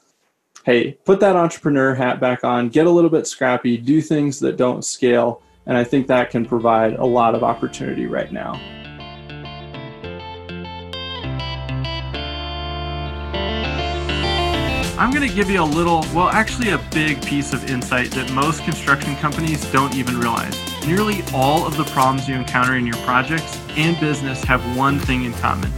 hey, 0.67 0.95
put 1.05 1.21
that 1.21 1.37
entrepreneur 1.37 1.95
hat 1.95 2.19
back 2.19 2.43
on, 2.43 2.69
get 2.69 2.89
a 2.89 2.91
little 2.91 3.09
bit 3.09 3.25
scrappy, 3.25 3.77
do 3.77 4.03
things 4.03 4.41
that 4.41 4.57
don't 4.57 4.85
scale. 4.85 5.41
And 5.65 5.79
I 5.79 5.85
think 5.85 6.09
that 6.09 6.31
can 6.31 6.45
provide 6.45 6.95
a 6.95 7.07
lot 7.07 7.37
of 7.37 7.45
opportunity 7.45 8.07
right 8.07 8.33
now. 8.33 8.61
I'm 14.99 15.13
going 15.13 15.29
to 15.29 15.33
give 15.35 15.51
you 15.51 15.63
a 15.63 15.65
little, 15.65 16.01
well, 16.15 16.31
actually, 16.31 16.71
a 16.71 16.79
big 16.93 17.25
piece 17.25 17.53
of 17.53 17.71
insight 17.71 18.11
that 18.13 18.33
most 18.33 18.65
construction 18.65 19.15
companies 19.17 19.71
don't 19.71 19.95
even 19.95 20.19
realize. 20.19 20.57
Nearly 20.85 21.23
all 21.33 21.65
of 21.65 21.77
the 21.77 21.85
problems 21.85 22.27
you 22.27 22.35
encounter 22.35 22.75
in 22.75 22.87
your 22.87 22.97
projects 23.05 23.61
and 23.77 23.99
business 24.01 24.43
have 24.45 24.77
one 24.77 24.99
thing 24.99 25.25
in 25.25 25.33
common 25.35 25.71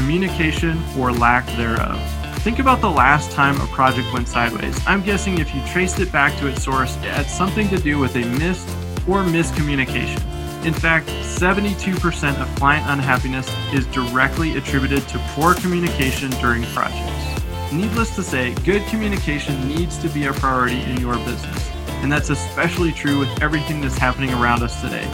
communication 0.00 0.82
or 0.98 1.12
lack 1.12 1.46
thereof. 1.58 2.00
Think 2.38 2.58
about 2.58 2.80
the 2.80 2.90
last 2.90 3.30
time 3.32 3.60
a 3.60 3.66
project 3.66 4.10
went 4.14 4.28
sideways. 4.28 4.74
I'm 4.86 5.02
guessing 5.02 5.38
if 5.38 5.54
you 5.54 5.60
traced 5.66 6.00
it 6.00 6.10
back 6.10 6.38
to 6.38 6.46
its 6.46 6.62
source, 6.62 6.96
it 6.96 7.12
had 7.12 7.26
something 7.26 7.68
to 7.68 7.76
do 7.76 7.98
with 7.98 8.16
a 8.16 8.24
missed 8.38 8.68
or 9.06 9.22
miscommunication. 9.24 10.22
In 10.64 10.72
fact, 10.72 11.08
72% 11.08 12.40
of 12.40 12.56
client 12.56 12.86
unhappiness 12.88 13.46
is 13.74 13.86
directly 13.88 14.56
attributed 14.56 15.06
to 15.08 15.18
poor 15.34 15.54
communication 15.54 16.30
during 16.40 16.62
projects. 16.72 17.42
Needless 17.70 18.14
to 18.16 18.22
say, 18.22 18.54
good 18.64 18.82
communication 18.86 19.68
needs 19.68 19.98
to 19.98 20.08
be 20.08 20.24
a 20.24 20.32
priority 20.32 20.80
in 20.82 20.98
your 20.98 21.16
business, 21.16 21.70
and 22.02 22.10
that's 22.10 22.30
especially 22.30 22.92
true 22.92 23.18
with 23.18 23.42
everything 23.42 23.82
that's 23.82 23.98
happening 23.98 24.32
around 24.32 24.62
us 24.62 24.80
today. 24.80 25.06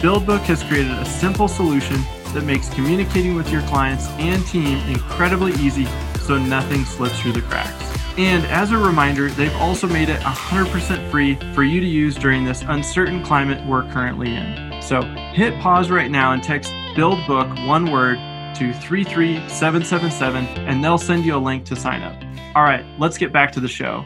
BuildBook 0.00 0.42
has 0.42 0.62
created 0.62 0.92
a 0.92 1.04
simple 1.04 1.48
solution 1.48 2.00
that 2.32 2.44
makes 2.44 2.68
communicating 2.70 3.34
with 3.34 3.50
your 3.50 3.62
clients 3.62 4.08
and 4.18 4.44
team 4.46 4.78
incredibly 4.88 5.52
easy 5.54 5.86
so 6.20 6.38
nothing 6.38 6.84
slips 6.84 7.18
through 7.20 7.32
the 7.32 7.42
cracks. 7.42 7.84
And 8.18 8.44
as 8.46 8.72
a 8.72 8.76
reminder, 8.76 9.28
they've 9.28 9.54
also 9.56 9.86
made 9.86 10.08
it 10.08 10.20
100% 10.20 11.10
free 11.10 11.36
for 11.54 11.62
you 11.62 11.80
to 11.80 11.86
use 11.86 12.16
during 12.16 12.44
this 12.44 12.62
uncertain 12.66 13.24
climate 13.24 13.64
we're 13.66 13.90
currently 13.92 14.34
in. 14.34 14.82
So 14.82 15.02
hit 15.32 15.58
pause 15.60 15.90
right 15.90 16.10
now 16.10 16.32
and 16.32 16.42
text 16.42 16.72
Build 16.96 17.24
Book 17.26 17.48
one 17.66 17.90
word 17.90 18.16
to 18.56 18.72
33777 18.72 20.44
and 20.66 20.82
they'll 20.82 20.98
send 20.98 21.24
you 21.24 21.36
a 21.36 21.38
link 21.38 21.64
to 21.66 21.76
sign 21.76 22.02
up. 22.02 22.20
All 22.56 22.64
right, 22.64 22.84
let's 22.98 23.18
get 23.18 23.32
back 23.32 23.52
to 23.52 23.60
the 23.60 23.68
show. 23.68 24.04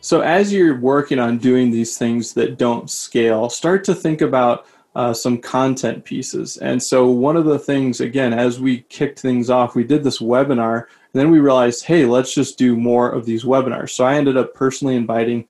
So, 0.00 0.20
as 0.20 0.52
you're 0.52 0.78
working 0.78 1.18
on 1.18 1.38
doing 1.38 1.70
these 1.70 1.96
things 1.96 2.34
that 2.34 2.58
don't 2.58 2.90
scale, 2.90 3.48
start 3.48 3.84
to 3.84 3.94
think 3.94 4.20
about 4.20 4.66
uh, 4.94 5.12
some 5.12 5.38
content 5.38 6.04
pieces. 6.04 6.56
And 6.58 6.82
so, 6.82 7.08
one 7.08 7.36
of 7.36 7.44
the 7.44 7.58
things, 7.58 8.00
again, 8.00 8.32
as 8.32 8.60
we 8.60 8.82
kicked 8.88 9.18
things 9.18 9.50
off, 9.50 9.74
we 9.74 9.84
did 9.84 10.04
this 10.04 10.20
webinar, 10.20 10.78
and 10.78 11.20
then 11.20 11.30
we 11.30 11.40
realized, 11.40 11.84
hey, 11.84 12.04
let's 12.04 12.34
just 12.34 12.58
do 12.58 12.76
more 12.76 13.10
of 13.10 13.26
these 13.26 13.44
webinars. 13.44 13.90
So, 13.90 14.04
I 14.04 14.14
ended 14.14 14.36
up 14.36 14.54
personally 14.54 14.96
inviting 14.96 15.48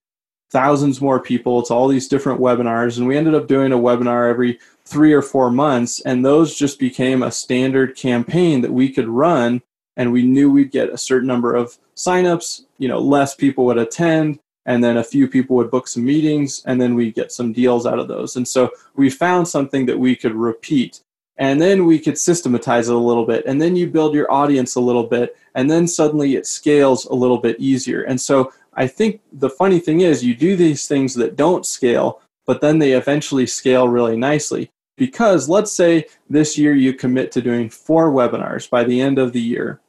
thousands 0.50 1.00
more 1.00 1.20
people 1.20 1.62
to 1.62 1.74
all 1.74 1.88
these 1.88 2.08
different 2.08 2.40
webinars, 2.40 2.96
and 2.96 3.06
we 3.06 3.16
ended 3.16 3.34
up 3.34 3.48
doing 3.48 3.72
a 3.72 3.78
webinar 3.78 4.30
every 4.30 4.58
three 4.86 5.12
or 5.12 5.22
four 5.22 5.50
months, 5.50 6.00
and 6.00 6.24
those 6.24 6.56
just 6.56 6.78
became 6.78 7.22
a 7.22 7.32
standard 7.32 7.96
campaign 7.96 8.60
that 8.62 8.72
we 8.72 8.88
could 8.90 9.08
run. 9.08 9.62
And 9.96 10.12
we 10.12 10.22
knew 10.22 10.50
we'd 10.50 10.72
get 10.72 10.90
a 10.90 10.98
certain 10.98 11.28
number 11.28 11.54
of 11.54 11.78
signups, 11.96 12.64
you 12.78 12.88
know, 12.88 12.98
less 12.98 13.34
people 13.34 13.64
would 13.66 13.78
attend, 13.78 14.40
and 14.66 14.82
then 14.82 14.96
a 14.96 15.04
few 15.04 15.28
people 15.28 15.56
would 15.56 15.70
book 15.70 15.88
some 15.88 16.04
meetings 16.04 16.62
and 16.66 16.80
then 16.80 16.94
we 16.94 17.12
get 17.12 17.32
some 17.32 17.52
deals 17.52 17.86
out 17.86 17.98
of 17.98 18.08
those. 18.08 18.36
And 18.36 18.46
so 18.46 18.70
we 18.96 19.10
found 19.10 19.46
something 19.46 19.86
that 19.86 19.98
we 19.98 20.16
could 20.16 20.34
repeat 20.34 21.00
and 21.36 21.60
then 21.60 21.84
we 21.84 21.98
could 21.98 22.16
systematize 22.16 22.88
it 22.88 22.94
a 22.94 22.98
little 22.98 23.26
bit 23.26 23.44
and 23.46 23.60
then 23.60 23.74
you 23.76 23.88
build 23.88 24.14
your 24.14 24.30
audience 24.30 24.76
a 24.76 24.80
little 24.80 25.04
bit 25.04 25.36
and 25.54 25.70
then 25.70 25.86
suddenly 25.88 26.36
it 26.36 26.46
scales 26.46 27.04
a 27.06 27.14
little 27.14 27.38
bit 27.38 27.58
easier. 27.58 28.02
And 28.02 28.20
so 28.20 28.52
i 28.76 28.88
think 28.88 29.20
the 29.32 29.50
funny 29.50 29.78
thing 29.78 30.00
is 30.00 30.24
you 30.24 30.34
do 30.34 30.56
these 30.56 30.88
things 30.88 31.14
that 31.14 31.36
don't 31.36 31.64
scale 31.64 32.20
but 32.46 32.60
then 32.60 32.78
they 32.78 32.92
eventually 32.92 33.46
scale 33.46 33.88
really 33.88 34.16
nicely. 34.16 34.70
Because 34.96 35.48
let's 35.48 35.72
say 35.72 36.06
this 36.30 36.56
year 36.56 36.74
you 36.74 36.92
commit 36.92 37.32
to 37.32 37.42
doing 37.42 37.68
four 37.68 38.12
webinars 38.12 38.70
by 38.70 38.84
the 38.84 39.00
end 39.00 39.18
of 39.18 39.32
the 39.32 39.40
year. 39.40 39.80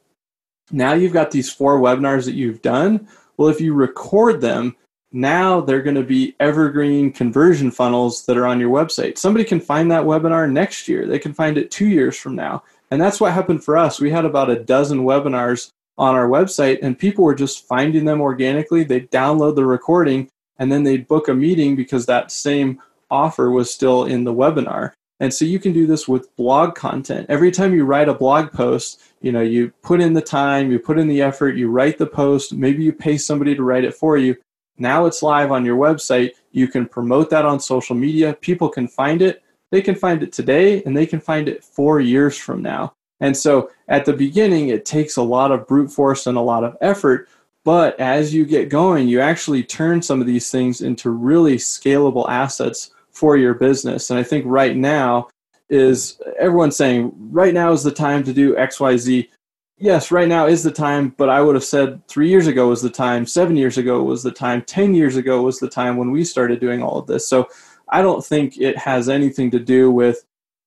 Now 0.72 0.94
you've 0.94 1.12
got 1.12 1.30
these 1.30 1.52
four 1.52 1.78
webinars 1.78 2.24
that 2.24 2.34
you've 2.34 2.62
done 2.62 3.06
well, 3.36 3.48
if 3.48 3.60
you 3.60 3.74
record 3.74 4.40
them, 4.40 4.76
now 5.12 5.60
they're 5.60 5.82
going 5.82 5.96
to 5.96 6.02
be 6.02 6.34
evergreen 6.40 7.12
conversion 7.12 7.70
funnels 7.70 8.26
that 8.26 8.36
are 8.36 8.46
on 8.46 8.60
your 8.60 8.70
website. 8.70 9.18
Somebody 9.18 9.44
can 9.44 9.60
find 9.60 9.90
that 9.90 10.04
webinar 10.04 10.50
next 10.50 10.88
year. 10.88 11.06
They 11.06 11.18
can 11.18 11.32
find 11.32 11.56
it 11.56 11.70
two 11.70 11.86
years 11.86 12.16
from 12.16 12.34
now. 12.34 12.62
And 12.90 13.00
that's 13.00 13.20
what 13.20 13.32
happened 13.32 13.64
for 13.64 13.76
us. 13.76 14.00
We 14.00 14.10
had 14.10 14.24
about 14.24 14.50
a 14.50 14.62
dozen 14.62 15.00
webinars 15.00 15.70
on 15.98 16.14
our 16.14 16.28
website, 16.28 16.78
and 16.82 16.98
people 16.98 17.24
were 17.24 17.34
just 17.34 17.66
finding 17.66 18.04
them 18.04 18.20
organically. 18.20 18.84
They'd 18.84 19.10
download 19.10 19.54
the 19.54 19.64
recording 19.64 20.28
and 20.58 20.70
then 20.70 20.82
they'd 20.82 21.08
book 21.08 21.28
a 21.28 21.34
meeting 21.34 21.76
because 21.76 22.06
that 22.06 22.30
same 22.30 22.80
offer 23.10 23.50
was 23.50 23.72
still 23.72 24.04
in 24.04 24.24
the 24.24 24.34
webinar. 24.34 24.92
And 25.18 25.32
so 25.32 25.44
you 25.44 25.58
can 25.58 25.72
do 25.72 25.86
this 25.86 26.06
with 26.06 26.34
blog 26.36 26.74
content. 26.74 27.26
Every 27.30 27.50
time 27.50 27.74
you 27.74 27.84
write 27.84 28.08
a 28.08 28.14
blog 28.14 28.52
post, 28.52 29.00
you 29.22 29.32
know, 29.32 29.40
you 29.40 29.72
put 29.82 30.00
in 30.00 30.12
the 30.12 30.20
time, 30.20 30.70
you 30.70 30.78
put 30.78 30.98
in 30.98 31.08
the 31.08 31.22
effort, 31.22 31.56
you 31.56 31.70
write 31.70 31.96
the 31.96 32.06
post, 32.06 32.52
maybe 32.52 32.84
you 32.84 32.92
pay 32.92 33.16
somebody 33.16 33.54
to 33.54 33.62
write 33.62 33.84
it 33.84 33.94
for 33.94 34.18
you. 34.18 34.36
Now 34.78 35.06
it's 35.06 35.22
live 35.22 35.52
on 35.52 35.64
your 35.64 35.78
website. 35.78 36.32
You 36.52 36.68
can 36.68 36.86
promote 36.86 37.30
that 37.30 37.46
on 37.46 37.60
social 37.60 37.96
media. 37.96 38.34
People 38.34 38.68
can 38.68 38.86
find 38.86 39.22
it. 39.22 39.42
They 39.72 39.80
can 39.80 39.94
find 39.94 40.22
it 40.22 40.32
today 40.32 40.82
and 40.84 40.94
they 40.94 41.06
can 41.06 41.20
find 41.20 41.48
it 41.48 41.64
4 41.64 42.00
years 42.00 42.36
from 42.36 42.60
now. 42.60 42.92
And 43.20 43.34
so 43.34 43.70
at 43.88 44.04
the 44.04 44.12
beginning 44.12 44.68
it 44.68 44.84
takes 44.84 45.16
a 45.16 45.22
lot 45.22 45.50
of 45.50 45.66
brute 45.66 45.90
force 45.90 46.26
and 46.26 46.36
a 46.36 46.42
lot 46.42 46.62
of 46.62 46.76
effort, 46.82 47.28
but 47.64 47.98
as 47.98 48.34
you 48.34 48.44
get 48.44 48.68
going, 48.68 49.08
you 49.08 49.20
actually 49.20 49.64
turn 49.64 50.02
some 50.02 50.20
of 50.20 50.26
these 50.26 50.50
things 50.50 50.82
into 50.82 51.10
really 51.10 51.56
scalable 51.56 52.28
assets 52.28 52.90
for 53.16 53.38
your 53.38 53.54
business. 53.54 54.10
And 54.10 54.18
I 54.18 54.22
think 54.22 54.44
right 54.46 54.76
now 54.76 55.28
is 55.70 56.20
everyone's 56.38 56.76
saying 56.76 57.12
right 57.16 57.54
now 57.54 57.72
is 57.72 57.82
the 57.82 57.90
time 57.90 58.22
to 58.24 58.32
do 58.34 58.54
XYZ. 58.54 59.26
Yes, 59.78 60.10
right 60.10 60.28
now 60.28 60.46
is 60.46 60.62
the 60.62 60.70
time, 60.70 61.14
but 61.16 61.30
I 61.30 61.40
would 61.40 61.54
have 61.54 61.64
said 61.64 62.06
three 62.08 62.28
years 62.28 62.46
ago 62.46 62.68
was 62.68 62.82
the 62.82 62.90
time, 62.90 63.24
seven 63.24 63.56
years 63.56 63.78
ago 63.78 64.02
was 64.02 64.22
the 64.22 64.30
time, 64.30 64.60
10 64.62 64.94
years 64.94 65.16
ago 65.16 65.40
was 65.40 65.58
the 65.58 65.68
time 65.68 65.96
when 65.96 66.10
we 66.10 66.24
started 66.24 66.60
doing 66.60 66.82
all 66.82 66.98
of 66.98 67.06
this. 67.06 67.26
So 67.26 67.48
I 67.88 68.02
don't 68.02 68.22
think 68.24 68.58
it 68.58 68.76
has 68.76 69.08
anything 69.08 69.50
to 69.52 69.58
do 69.58 69.90
with 69.90 70.22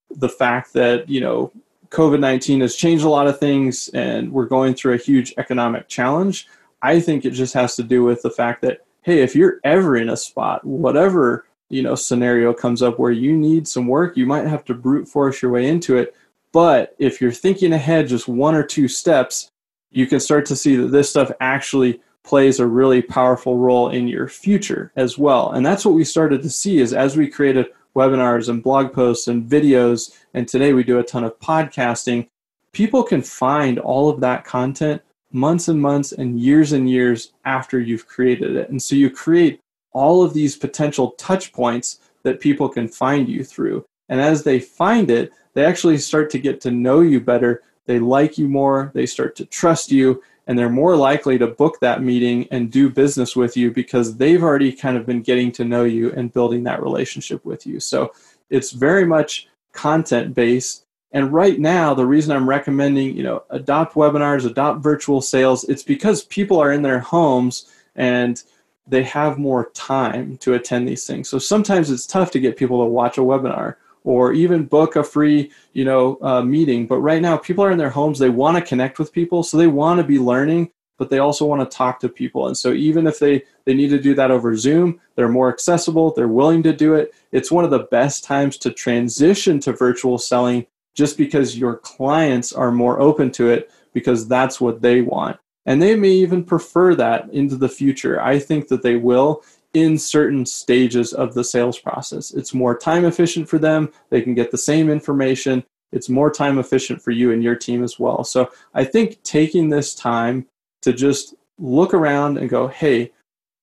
the 0.09 0.29
fact 0.29 0.73
that, 0.73 1.07
you 1.07 1.21
know, 1.21 1.51
COVID 1.91 2.19
19 2.19 2.61
has 2.61 2.75
changed 2.75 3.03
a 3.03 3.09
lot 3.09 3.27
of 3.27 3.39
things 3.39 3.89
and 3.89 4.31
we're 4.31 4.45
going 4.45 4.73
through 4.73 4.93
a 4.93 4.97
huge 4.97 5.35
economic 5.37 5.87
challenge. 5.87 6.47
I 6.81 6.99
think 6.99 7.25
it 7.25 7.31
just 7.31 7.53
has 7.53 7.75
to 7.75 7.83
do 7.83 8.03
with 8.03 8.23
the 8.23 8.31
fact 8.31 8.63
that, 8.63 8.85
hey, 9.03 9.21
if 9.21 9.35
you're 9.35 9.59
ever 9.63 9.95
in 9.95 10.09
a 10.09 10.17
spot, 10.17 10.65
whatever 10.65 11.45
you 11.69 11.81
know 11.81 11.95
scenario 11.95 12.53
comes 12.53 12.81
up 12.81 12.99
where 12.99 13.11
you 13.11 13.35
need 13.35 13.67
some 13.67 13.87
work 13.87 14.17
you 14.17 14.25
might 14.25 14.45
have 14.45 14.65
to 14.65 14.73
brute 14.73 15.07
force 15.07 15.41
your 15.41 15.51
way 15.51 15.67
into 15.67 15.97
it. 15.97 16.15
But 16.51 16.95
if 16.97 17.21
you're 17.21 17.31
thinking 17.31 17.73
ahead 17.73 18.07
just 18.07 18.27
one 18.27 18.55
or 18.55 18.63
two 18.63 18.87
steps 18.87 19.51
you 19.91 20.07
can 20.07 20.19
start 20.19 20.45
to 20.47 20.55
see 20.55 20.75
that 20.75 20.91
this 20.91 21.09
stuff 21.09 21.31
actually 21.39 22.01
plays 22.23 22.59
a 22.59 22.67
really 22.67 23.01
powerful 23.01 23.57
role 23.57 23.89
in 23.89 24.07
your 24.07 24.27
future 24.27 24.91
as 24.95 25.17
well. 25.17 25.51
And 25.51 25.65
that's 25.65 25.83
what 25.83 25.95
we 25.95 26.03
started 26.03 26.43
to 26.43 26.49
see 26.49 26.79
is 26.79 26.93
as 26.93 27.17
we 27.17 27.27
created 27.27 27.67
webinars 27.95 28.49
and 28.49 28.61
blog 28.61 28.93
posts 28.93 29.27
and 29.27 29.49
videos 29.49 30.15
and 30.33 30.47
today 30.47 30.73
we 30.73 30.83
do 30.83 30.99
a 30.99 31.03
ton 31.03 31.23
of 31.23 31.39
podcasting 31.39 32.27
people 32.71 33.03
can 33.03 33.21
find 33.21 33.79
all 33.79 34.09
of 34.09 34.19
that 34.21 34.43
content 34.43 35.01
months 35.31 35.67
and 35.67 35.81
months 35.81 36.11
and 36.11 36.39
years 36.39 36.71
and 36.71 36.89
years 36.89 37.33
after 37.45 37.79
you've 37.79 38.07
created 38.07 38.55
it. 38.55 38.69
And 38.69 38.81
so 38.81 38.95
you 38.95 39.09
create 39.09 39.61
all 39.91 40.23
of 40.23 40.33
these 40.33 40.55
potential 40.55 41.11
touch 41.11 41.51
points 41.53 41.99
that 42.23 42.39
people 42.39 42.69
can 42.69 42.87
find 42.87 43.27
you 43.27 43.43
through. 43.43 43.85
And 44.09 44.19
as 44.19 44.43
they 44.43 44.59
find 44.59 45.09
it, 45.09 45.31
they 45.53 45.65
actually 45.65 45.97
start 45.97 46.29
to 46.31 46.39
get 46.39 46.61
to 46.61 46.71
know 46.71 47.01
you 47.01 47.19
better. 47.19 47.63
They 47.85 47.99
like 47.99 48.37
you 48.37 48.47
more, 48.47 48.91
they 48.93 49.05
start 49.05 49.35
to 49.37 49.45
trust 49.45 49.91
you, 49.91 50.21
and 50.47 50.57
they're 50.57 50.69
more 50.69 50.95
likely 50.95 51.37
to 51.37 51.47
book 51.47 51.79
that 51.79 52.03
meeting 52.03 52.47
and 52.51 52.71
do 52.71 52.89
business 52.89 53.35
with 53.35 53.55
you 53.55 53.71
because 53.71 54.17
they've 54.17 54.43
already 54.43 54.71
kind 54.71 54.97
of 54.97 55.05
been 55.05 55.21
getting 55.21 55.51
to 55.53 55.65
know 55.65 55.83
you 55.83 56.11
and 56.13 56.33
building 56.33 56.63
that 56.63 56.81
relationship 56.81 57.43
with 57.45 57.65
you. 57.67 57.79
So 57.79 58.11
it's 58.49 58.71
very 58.71 59.05
much 59.05 59.47
content 59.73 60.33
based. 60.33 60.85
And 61.11 61.31
right 61.33 61.59
now, 61.59 61.93
the 61.93 62.05
reason 62.05 62.35
I'm 62.35 62.49
recommending, 62.49 63.15
you 63.15 63.23
know, 63.23 63.43
adopt 63.49 63.95
webinars, 63.95 64.45
adopt 64.45 64.81
virtual 64.81 65.21
sales, 65.21 65.63
it's 65.65 65.83
because 65.83 66.23
people 66.23 66.59
are 66.59 66.71
in 66.71 66.81
their 66.81 66.99
homes 66.99 67.71
and 67.95 68.41
they 68.89 69.03
have 69.03 69.37
more 69.37 69.69
time 69.71 70.37
to 70.37 70.53
attend 70.53 70.87
these 70.87 71.05
things. 71.05 71.29
So 71.29 71.39
sometimes 71.39 71.91
it's 71.91 72.07
tough 72.07 72.31
to 72.31 72.39
get 72.39 72.57
people 72.57 72.83
to 72.83 72.89
watch 72.89 73.17
a 73.17 73.21
webinar 73.21 73.75
or 74.03 74.33
even 74.33 74.65
book 74.65 74.95
a 74.95 75.03
free, 75.03 75.51
you 75.73 75.85
know, 75.85 76.17
uh, 76.21 76.41
meeting. 76.41 76.87
But 76.87 76.99
right 76.99 77.21
now, 77.21 77.37
people 77.37 77.63
are 77.63 77.71
in 77.71 77.77
their 77.77 77.89
homes. 77.89 78.19
They 78.19 78.29
want 78.29 78.57
to 78.57 78.63
connect 78.63 78.97
with 78.97 79.13
people, 79.13 79.43
so 79.43 79.57
they 79.57 79.67
want 79.67 79.99
to 79.99 80.03
be 80.03 80.19
learning, 80.19 80.71
but 80.97 81.09
they 81.09 81.19
also 81.19 81.45
want 81.45 81.61
to 81.61 81.77
talk 81.77 81.99
to 81.99 82.09
people. 82.09 82.47
And 82.47 82.57
so 82.57 82.71
even 82.73 83.05
if 83.05 83.19
they 83.19 83.43
they 83.65 83.73
need 83.73 83.89
to 83.89 83.99
do 83.99 84.15
that 84.15 84.31
over 84.31 84.55
Zoom, 84.55 84.99
they're 85.15 85.29
more 85.29 85.49
accessible. 85.49 86.11
They're 86.13 86.27
willing 86.27 86.63
to 86.63 86.73
do 86.73 86.95
it. 86.95 87.13
It's 87.31 87.51
one 87.51 87.65
of 87.65 87.71
the 87.71 87.87
best 87.91 88.23
times 88.23 88.57
to 88.59 88.71
transition 88.71 89.59
to 89.61 89.73
virtual 89.73 90.17
selling, 90.17 90.65
just 90.95 91.17
because 91.17 91.57
your 91.57 91.77
clients 91.77 92.51
are 92.53 92.71
more 92.71 92.99
open 92.99 93.31
to 93.31 93.49
it 93.49 93.69
because 93.93 94.27
that's 94.27 94.61
what 94.61 94.81
they 94.81 95.01
want. 95.01 95.37
And 95.69 95.79
they 95.79 95.95
may 95.95 96.09
even 96.09 96.43
prefer 96.43 96.95
that 96.95 97.29
into 97.29 97.55
the 97.55 97.69
future. 97.69 98.19
I 98.19 98.39
think 98.39 98.69
that 98.69 98.81
they 98.81 98.95
will 98.95 99.43
in 99.75 99.99
certain 99.99 100.43
stages 100.43 101.13
of 101.13 101.35
the 101.35 101.43
sales 101.43 101.77
process. 101.77 102.31
It's 102.33 102.55
more 102.55 102.75
time 102.75 103.05
efficient 103.05 103.47
for 103.47 103.59
them. 103.59 103.93
They 104.09 104.23
can 104.23 104.33
get 104.33 104.49
the 104.49 104.57
same 104.57 104.89
information. 104.89 105.63
It's 105.91 106.09
more 106.09 106.31
time 106.31 106.57
efficient 106.57 107.03
for 107.03 107.11
you 107.11 107.31
and 107.31 107.43
your 107.43 107.55
team 107.55 107.83
as 107.83 107.99
well. 107.99 108.23
So 108.23 108.49
I 108.73 108.83
think 108.83 109.21
taking 109.21 109.69
this 109.69 109.93
time 109.93 110.47
to 110.81 110.91
just 110.91 111.35
look 111.59 111.93
around 111.93 112.39
and 112.39 112.49
go, 112.49 112.67
hey, 112.67 113.11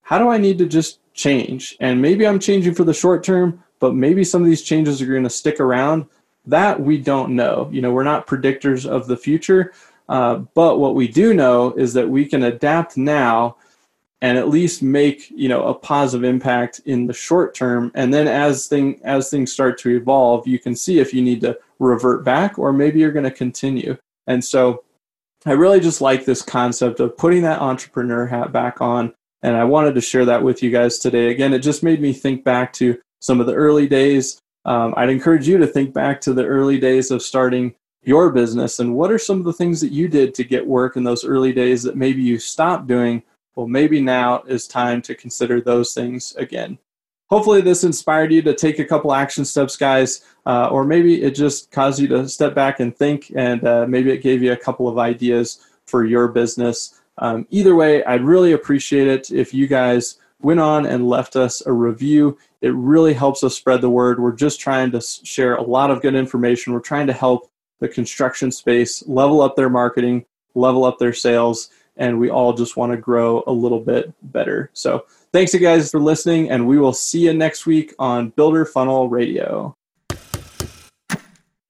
how 0.02 0.20
do 0.20 0.28
I 0.28 0.38
need 0.38 0.58
to 0.58 0.66
just 0.66 1.00
change? 1.12 1.76
And 1.80 2.00
maybe 2.00 2.24
I'm 2.24 2.38
changing 2.38 2.74
for 2.74 2.84
the 2.84 2.94
short 2.94 3.24
term, 3.24 3.64
but 3.80 3.96
maybe 3.96 4.22
some 4.22 4.42
of 4.42 4.46
these 4.46 4.62
changes 4.62 5.02
are 5.02 5.06
going 5.06 5.24
to 5.24 5.30
stick 5.30 5.58
around. 5.58 6.06
That 6.44 6.80
we 6.80 6.98
don't 6.98 7.34
know. 7.34 7.68
You 7.72 7.82
know, 7.82 7.90
we're 7.90 8.04
not 8.04 8.28
predictors 8.28 8.88
of 8.88 9.08
the 9.08 9.16
future. 9.16 9.72
Uh, 10.08 10.36
but 10.54 10.78
what 10.78 10.94
we 10.94 11.08
do 11.08 11.34
know 11.34 11.72
is 11.74 11.92
that 11.94 12.08
we 12.08 12.26
can 12.26 12.44
adapt 12.44 12.96
now 12.96 13.56
and 14.22 14.38
at 14.38 14.48
least 14.48 14.82
make 14.82 15.30
you 15.30 15.48
know 15.48 15.64
a 15.64 15.74
positive 15.74 16.24
impact 16.24 16.80
in 16.86 17.06
the 17.06 17.12
short 17.12 17.54
term. 17.54 17.92
And 17.94 18.12
then 18.12 18.28
as 18.28 18.66
thing 18.66 19.00
as 19.04 19.30
things 19.30 19.52
start 19.52 19.78
to 19.80 19.90
evolve 19.90 20.46
you 20.46 20.58
can 20.58 20.74
see 20.74 20.98
if 20.98 21.12
you 21.12 21.22
need 21.22 21.40
to 21.42 21.58
revert 21.78 22.24
back 22.24 22.58
or 22.58 22.72
maybe 22.72 23.00
you're 23.00 23.12
going 23.12 23.24
to 23.24 23.30
continue. 23.30 23.96
And 24.26 24.44
so 24.44 24.82
i 25.44 25.52
really 25.52 25.78
just 25.78 26.00
like 26.00 26.24
this 26.24 26.42
concept 26.42 26.98
of 26.98 27.16
putting 27.16 27.42
that 27.42 27.60
entrepreneur 27.60 28.26
hat 28.26 28.52
back 28.52 28.80
on. 28.80 29.14
And 29.42 29.56
i 29.56 29.64
wanted 29.64 29.94
to 29.94 30.00
share 30.00 30.24
that 30.24 30.42
with 30.42 30.62
you 30.62 30.70
guys 30.70 30.98
today. 30.98 31.30
Again 31.30 31.52
it 31.52 31.60
just 31.60 31.82
made 31.82 32.00
me 32.00 32.12
think 32.12 32.44
back 32.44 32.72
to 32.74 32.98
some 33.20 33.40
of 33.40 33.46
the 33.46 33.54
early 33.54 33.86
days. 33.86 34.40
Um, 34.64 34.94
i'd 34.96 35.10
encourage 35.10 35.46
you 35.46 35.58
to 35.58 35.66
think 35.66 35.92
back 35.92 36.20
to 36.22 36.32
the 36.32 36.44
early 36.44 36.78
days 36.78 37.10
of 37.10 37.22
starting 37.22 37.74
your 38.06 38.30
business 38.30 38.78
and 38.78 38.94
what 38.94 39.10
are 39.10 39.18
some 39.18 39.38
of 39.38 39.44
the 39.44 39.52
things 39.52 39.80
that 39.80 39.92
you 39.92 40.08
did 40.08 40.34
to 40.34 40.44
get 40.44 40.66
work 40.66 40.96
in 40.96 41.04
those 41.04 41.24
early 41.24 41.52
days 41.52 41.82
that 41.82 41.96
maybe 41.96 42.22
you 42.22 42.38
stopped 42.38 42.86
doing 42.86 43.22
well, 43.56 43.66
maybe 43.66 44.00
now 44.02 44.42
is 44.42 44.68
time 44.68 45.00
to 45.02 45.14
consider 45.14 45.60
those 45.60 45.94
things 45.94 46.36
again. 46.36 46.78
Hopefully, 47.28 47.60
this 47.60 47.82
inspired 47.82 48.30
you 48.30 48.42
to 48.42 48.54
take 48.54 48.78
a 48.78 48.84
couple 48.84 49.12
action 49.12 49.44
steps, 49.44 49.76
guys, 49.76 50.22
uh, 50.44 50.68
or 50.70 50.84
maybe 50.84 51.22
it 51.22 51.34
just 51.34 51.72
caused 51.72 51.98
you 51.98 52.06
to 52.06 52.28
step 52.28 52.54
back 52.54 52.78
and 52.78 52.96
think, 52.96 53.32
and 53.34 53.66
uh, 53.66 53.86
maybe 53.88 54.12
it 54.12 54.22
gave 54.22 54.42
you 54.42 54.52
a 54.52 54.56
couple 54.56 54.86
of 54.86 54.98
ideas 54.98 55.66
for 55.86 56.04
your 56.04 56.28
business. 56.28 57.00
Um, 57.18 57.46
either 57.50 57.74
way, 57.74 58.04
I'd 58.04 58.22
really 58.22 58.52
appreciate 58.52 59.08
it 59.08 59.32
if 59.32 59.52
you 59.52 59.66
guys 59.66 60.18
went 60.40 60.60
on 60.60 60.86
and 60.86 61.08
left 61.08 61.34
us 61.34 61.66
a 61.66 61.72
review. 61.72 62.38
It 62.60 62.74
really 62.74 63.14
helps 63.14 63.42
us 63.42 63.56
spread 63.56 63.80
the 63.80 63.90
word. 63.90 64.20
We're 64.20 64.32
just 64.32 64.60
trying 64.60 64.92
to 64.92 65.00
share 65.00 65.56
a 65.56 65.62
lot 65.62 65.90
of 65.90 66.02
good 66.02 66.14
information. 66.14 66.74
We're 66.74 66.80
trying 66.80 67.06
to 67.08 67.12
help 67.12 67.50
the 67.80 67.88
construction 67.88 68.50
space 68.50 69.06
level 69.06 69.42
up 69.42 69.56
their 69.56 69.70
marketing, 69.70 70.24
level 70.54 70.84
up 70.84 70.98
their 70.98 71.12
sales, 71.12 71.70
and 71.96 72.18
we 72.18 72.30
all 72.30 72.52
just 72.52 72.76
want 72.76 72.92
to 72.92 72.98
grow 72.98 73.42
a 73.46 73.52
little 73.52 73.80
bit 73.80 74.12
better. 74.22 74.70
So 74.72 75.06
thanks 75.32 75.54
you 75.54 75.60
guys 75.60 75.90
for 75.90 76.00
listening, 76.00 76.50
and 76.50 76.66
we 76.66 76.78
will 76.78 76.92
see 76.92 77.20
you 77.20 77.32
next 77.32 77.66
week 77.66 77.94
on 77.98 78.30
Builder 78.30 78.64
Funnel 78.64 79.08
Radio. 79.08 79.74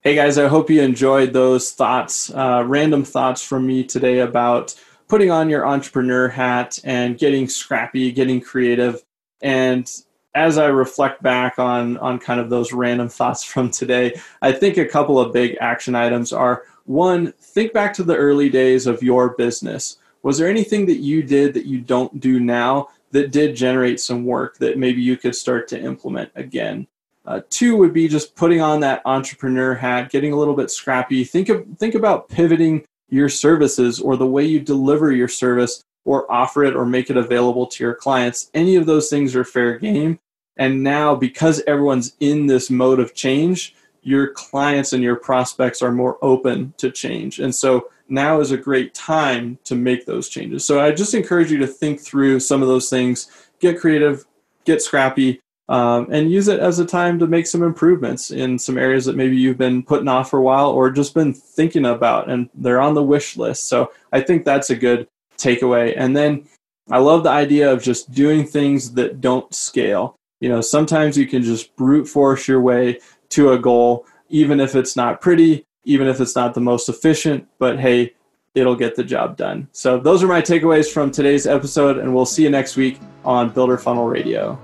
Hey 0.02 0.14
guys, 0.14 0.38
I 0.38 0.46
hope 0.46 0.70
you 0.70 0.82
enjoyed 0.82 1.32
those 1.32 1.72
thoughts, 1.72 2.30
uh, 2.30 2.62
random 2.64 3.02
thoughts 3.04 3.42
from 3.42 3.66
me 3.66 3.82
today 3.82 4.20
about 4.20 4.74
putting 5.08 5.30
on 5.30 5.50
your 5.50 5.66
entrepreneur 5.66 6.28
hat 6.28 6.78
and 6.84 7.18
getting 7.18 7.48
scrappy, 7.48 8.12
getting 8.12 8.40
creative. 8.40 9.02
And 9.40 9.90
as 10.36 10.58
I 10.58 10.66
reflect 10.66 11.22
back 11.22 11.58
on 11.58 11.96
on 11.98 12.20
kind 12.20 12.38
of 12.38 12.50
those 12.50 12.72
random 12.72 13.08
thoughts 13.08 13.42
from 13.52 13.70
today, 13.70 14.20
I 14.42 14.52
think 14.52 14.76
a 14.76 14.86
couple 14.86 15.18
of 15.18 15.32
big 15.32 15.56
action 15.60 15.94
items 15.96 16.32
are 16.32 16.62
one, 16.84 17.32
think 17.40 17.72
back 17.72 17.92
to 17.94 18.04
the 18.04 18.16
early 18.16 18.48
days 18.48 18.86
of 18.86 19.02
your 19.02 19.30
business 19.30 19.98
was 20.26 20.38
there 20.38 20.48
anything 20.48 20.86
that 20.86 20.96
you 20.96 21.22
did 21.22 21.54
that 21.54 21.66
you 21.66 21.80
don't 21.80 22.18
do 22.18 22.40
now 22.40 22.88
that 23.12 23.30
did 23.30 23.54
generate 23.54 24.00
some 24.00 24.24
work 24.24 24.58
that 24.58 24.76
maybe 24.76 25.00
you 25.00 25.16
could 25.16 25.36
start 25.36 25.68
to 25.68 25.80
implement 25.80 26.32
again? 26.34 26.88
Uh, 27.24 27.42
two 27.48 27.76
would 27.76 27.92
be 27.92 28.08
just 28.08 28.34
putting 28.34 28.60
on 28.60 28.80
that 28.80 29.02
entrepreneur 29.04 29.72
hat, 29.72 30.10
getting 30.10 30.32
a 30.32 30.36
little 30.36 30.56
bit 30.56 30.68
scrappy. 30.68 31.22
Think 31.22 31.48
of 31.48 31.64
think 31.78 31.94
about 31.94 32.28
pivoting 32.28 32.84
your 33.08 33.28
services 33.28 34.00
or 34.00 34.16
the 34.16 34.26
way 34.26 34.44
you 34.44 34.58
deliver 34.58 35.12
your 35.12 35.28
service 35.28 35.80
or 36.04 36.28
offer 36.28 36.64
it 36.64 36.74
or 36.74 36.84
make 36.84 37.08
it 37.08 37.16
available 37.16 37.66
to 37.68 37.84
your 37.84 37.94
clients. 37.94 38.50
Any 38.52 38.74
of 38.74 38.84
those 38.84 39.08
things 39.08 39.36
are 39.36 39.44
fair 39.44 39.78
game. 39.78 40.18
And 40.56 40.82
now, 40.82 41.14
because 41.14 41.62
everyone's 41.66 42.14
in 42.20 42.46
this 42.46 42.70
mode 42.70 43.00
of 43.00 43.14
change, 43.14 43.74
your 44.02 44.28
clients 44.28 44.92
and 44.92 45.02
your 45.02 45.16
prospects 45.16 45.82
are 45.82 45.92
more 45.92 46.16
open 46.22 46.72
to 46.78 46.90
change. 46.90 47.40
And 47.40 47.54
so 47.54 47.88
now 48.08 48.40
is 48.40 48.52
a 48.52 48.56
great 48.56 48.94
time 48.94 49.58
to 49.64 49.74
make 49.74 50.06
those 50.06 50.28
changes. 50.28 50.64
So 50.64 50.80
I 50.80 50.92
just 50.92 51.14
encourage 51.14 51.50
you 51.50 51.58
to 51.58 51.66
think 51.66 52.00
through 52.00 52.40
some 52.40 52.62
of 52.62 52.68
those 52.68 52.88
things, 52.88 53.48
get 53.58 53.80
creative, 53.80 54.24
get 54.64 54.80
scrappy, 54.80 55.40
um, 55.68 56.06
and 56.10 56.30
use 56.30 56.46
it 56.48 56.60
as 56.60 56.78
a 56.78 56.84
time 56.84 57.18
to 57.18 57.26
make 57.26 57.46
some 57.46 57.62
improvements 57.62 58.30
in 58.30 58.58
some 58.58 58.78
areas 58.78 59.04
that 59.06 59.16
maybe 59.16 59.36
you've 59.36 59.58
been 59.58 59.82
putting 59.82 60.08
off 60.08 60.30
for 60.30 60.38
a 60.38 60.42
while 60.42 60.70
or 60.70 60.90
just 60.90 61.14
been 61.14 61.32
thinking 61.32 61.86
about 61.86 62.30
and 62.30 62.48
they're 62.54 62.80
on 62.80 62.94
the 62.94 63.02
wish 63.02 63.36
list. 63.36 63.68
So 63.68 63.92
I 64.12 64.20
think 64.20 64.44
that's 64.44 64.70
a 64.70 64.76
good 64.76 65.08
takeaway. 65.36 65.94
And 65.96 66.16
then 66.16 66.46
I 66.90 66.98
love 66.98 67.24
the 67.24 67.30
idea 67.30 67.72
of 67.72 67.82
just 67.82 68.12
doing 68.12 68.46
things 68.46 68.92
that 68.94 69.20
don't 69.20 69.52
scale. 69.52 70.15
You 70.38 70.50
know, 70.50 70.60
sometimes 70.60 71.16
you 71.16 71.26
can 71.26 71.42
just 71.42 71.74
brute 71.76 72.06
force 72.06 72.46
your 72.46 72.60
way 72.60 73.00
to 73.30 73.52
a 73.52 73.58
goal, 73.58 74.04
even 74.28 74.60
if 74.60 74.74
it's 74.74 74.94
not 74.94 75.22
pretty, 75.22 75.66
even 75.84 76.06
if 76.06 76.20
it's 76.20 76.36
not 76.36 76.52
the 76.52 76.60
most 76.60 76.90
efficient, 76.90 77.48
but 77.58 77.78
hey, 77.80 78.12
it'll 78.54 78.76
get 78.76 78.96
the 78.96 79.04
job 79.04 79.38
done. 79.38 79.68
So 79.72 79.98
those 79.98 80.22
are 80.22 80.26
my 80.26 80.42
takeaways 80.42 80.92
from 80.92 81.10
today's 81.10 81.46
episode, 81.46 81.96
and 81.96 82.14
we'll 82.14 82.26
see 82.26 82.42
you 82.42 82.50
next 82.50 82.76
week 82.76 83.00
on 83.24 83.48
Builder 83.48 83.78
Funnel 83.78 84.08
Radio. 84.08 84.58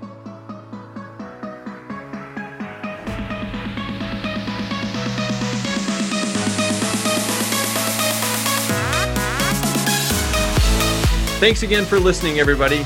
Thanks 11.39 11.63
again 11.63 11.83
for 11.83 11.99
listening, 11.99 12.39
everybody. 12.39 12.85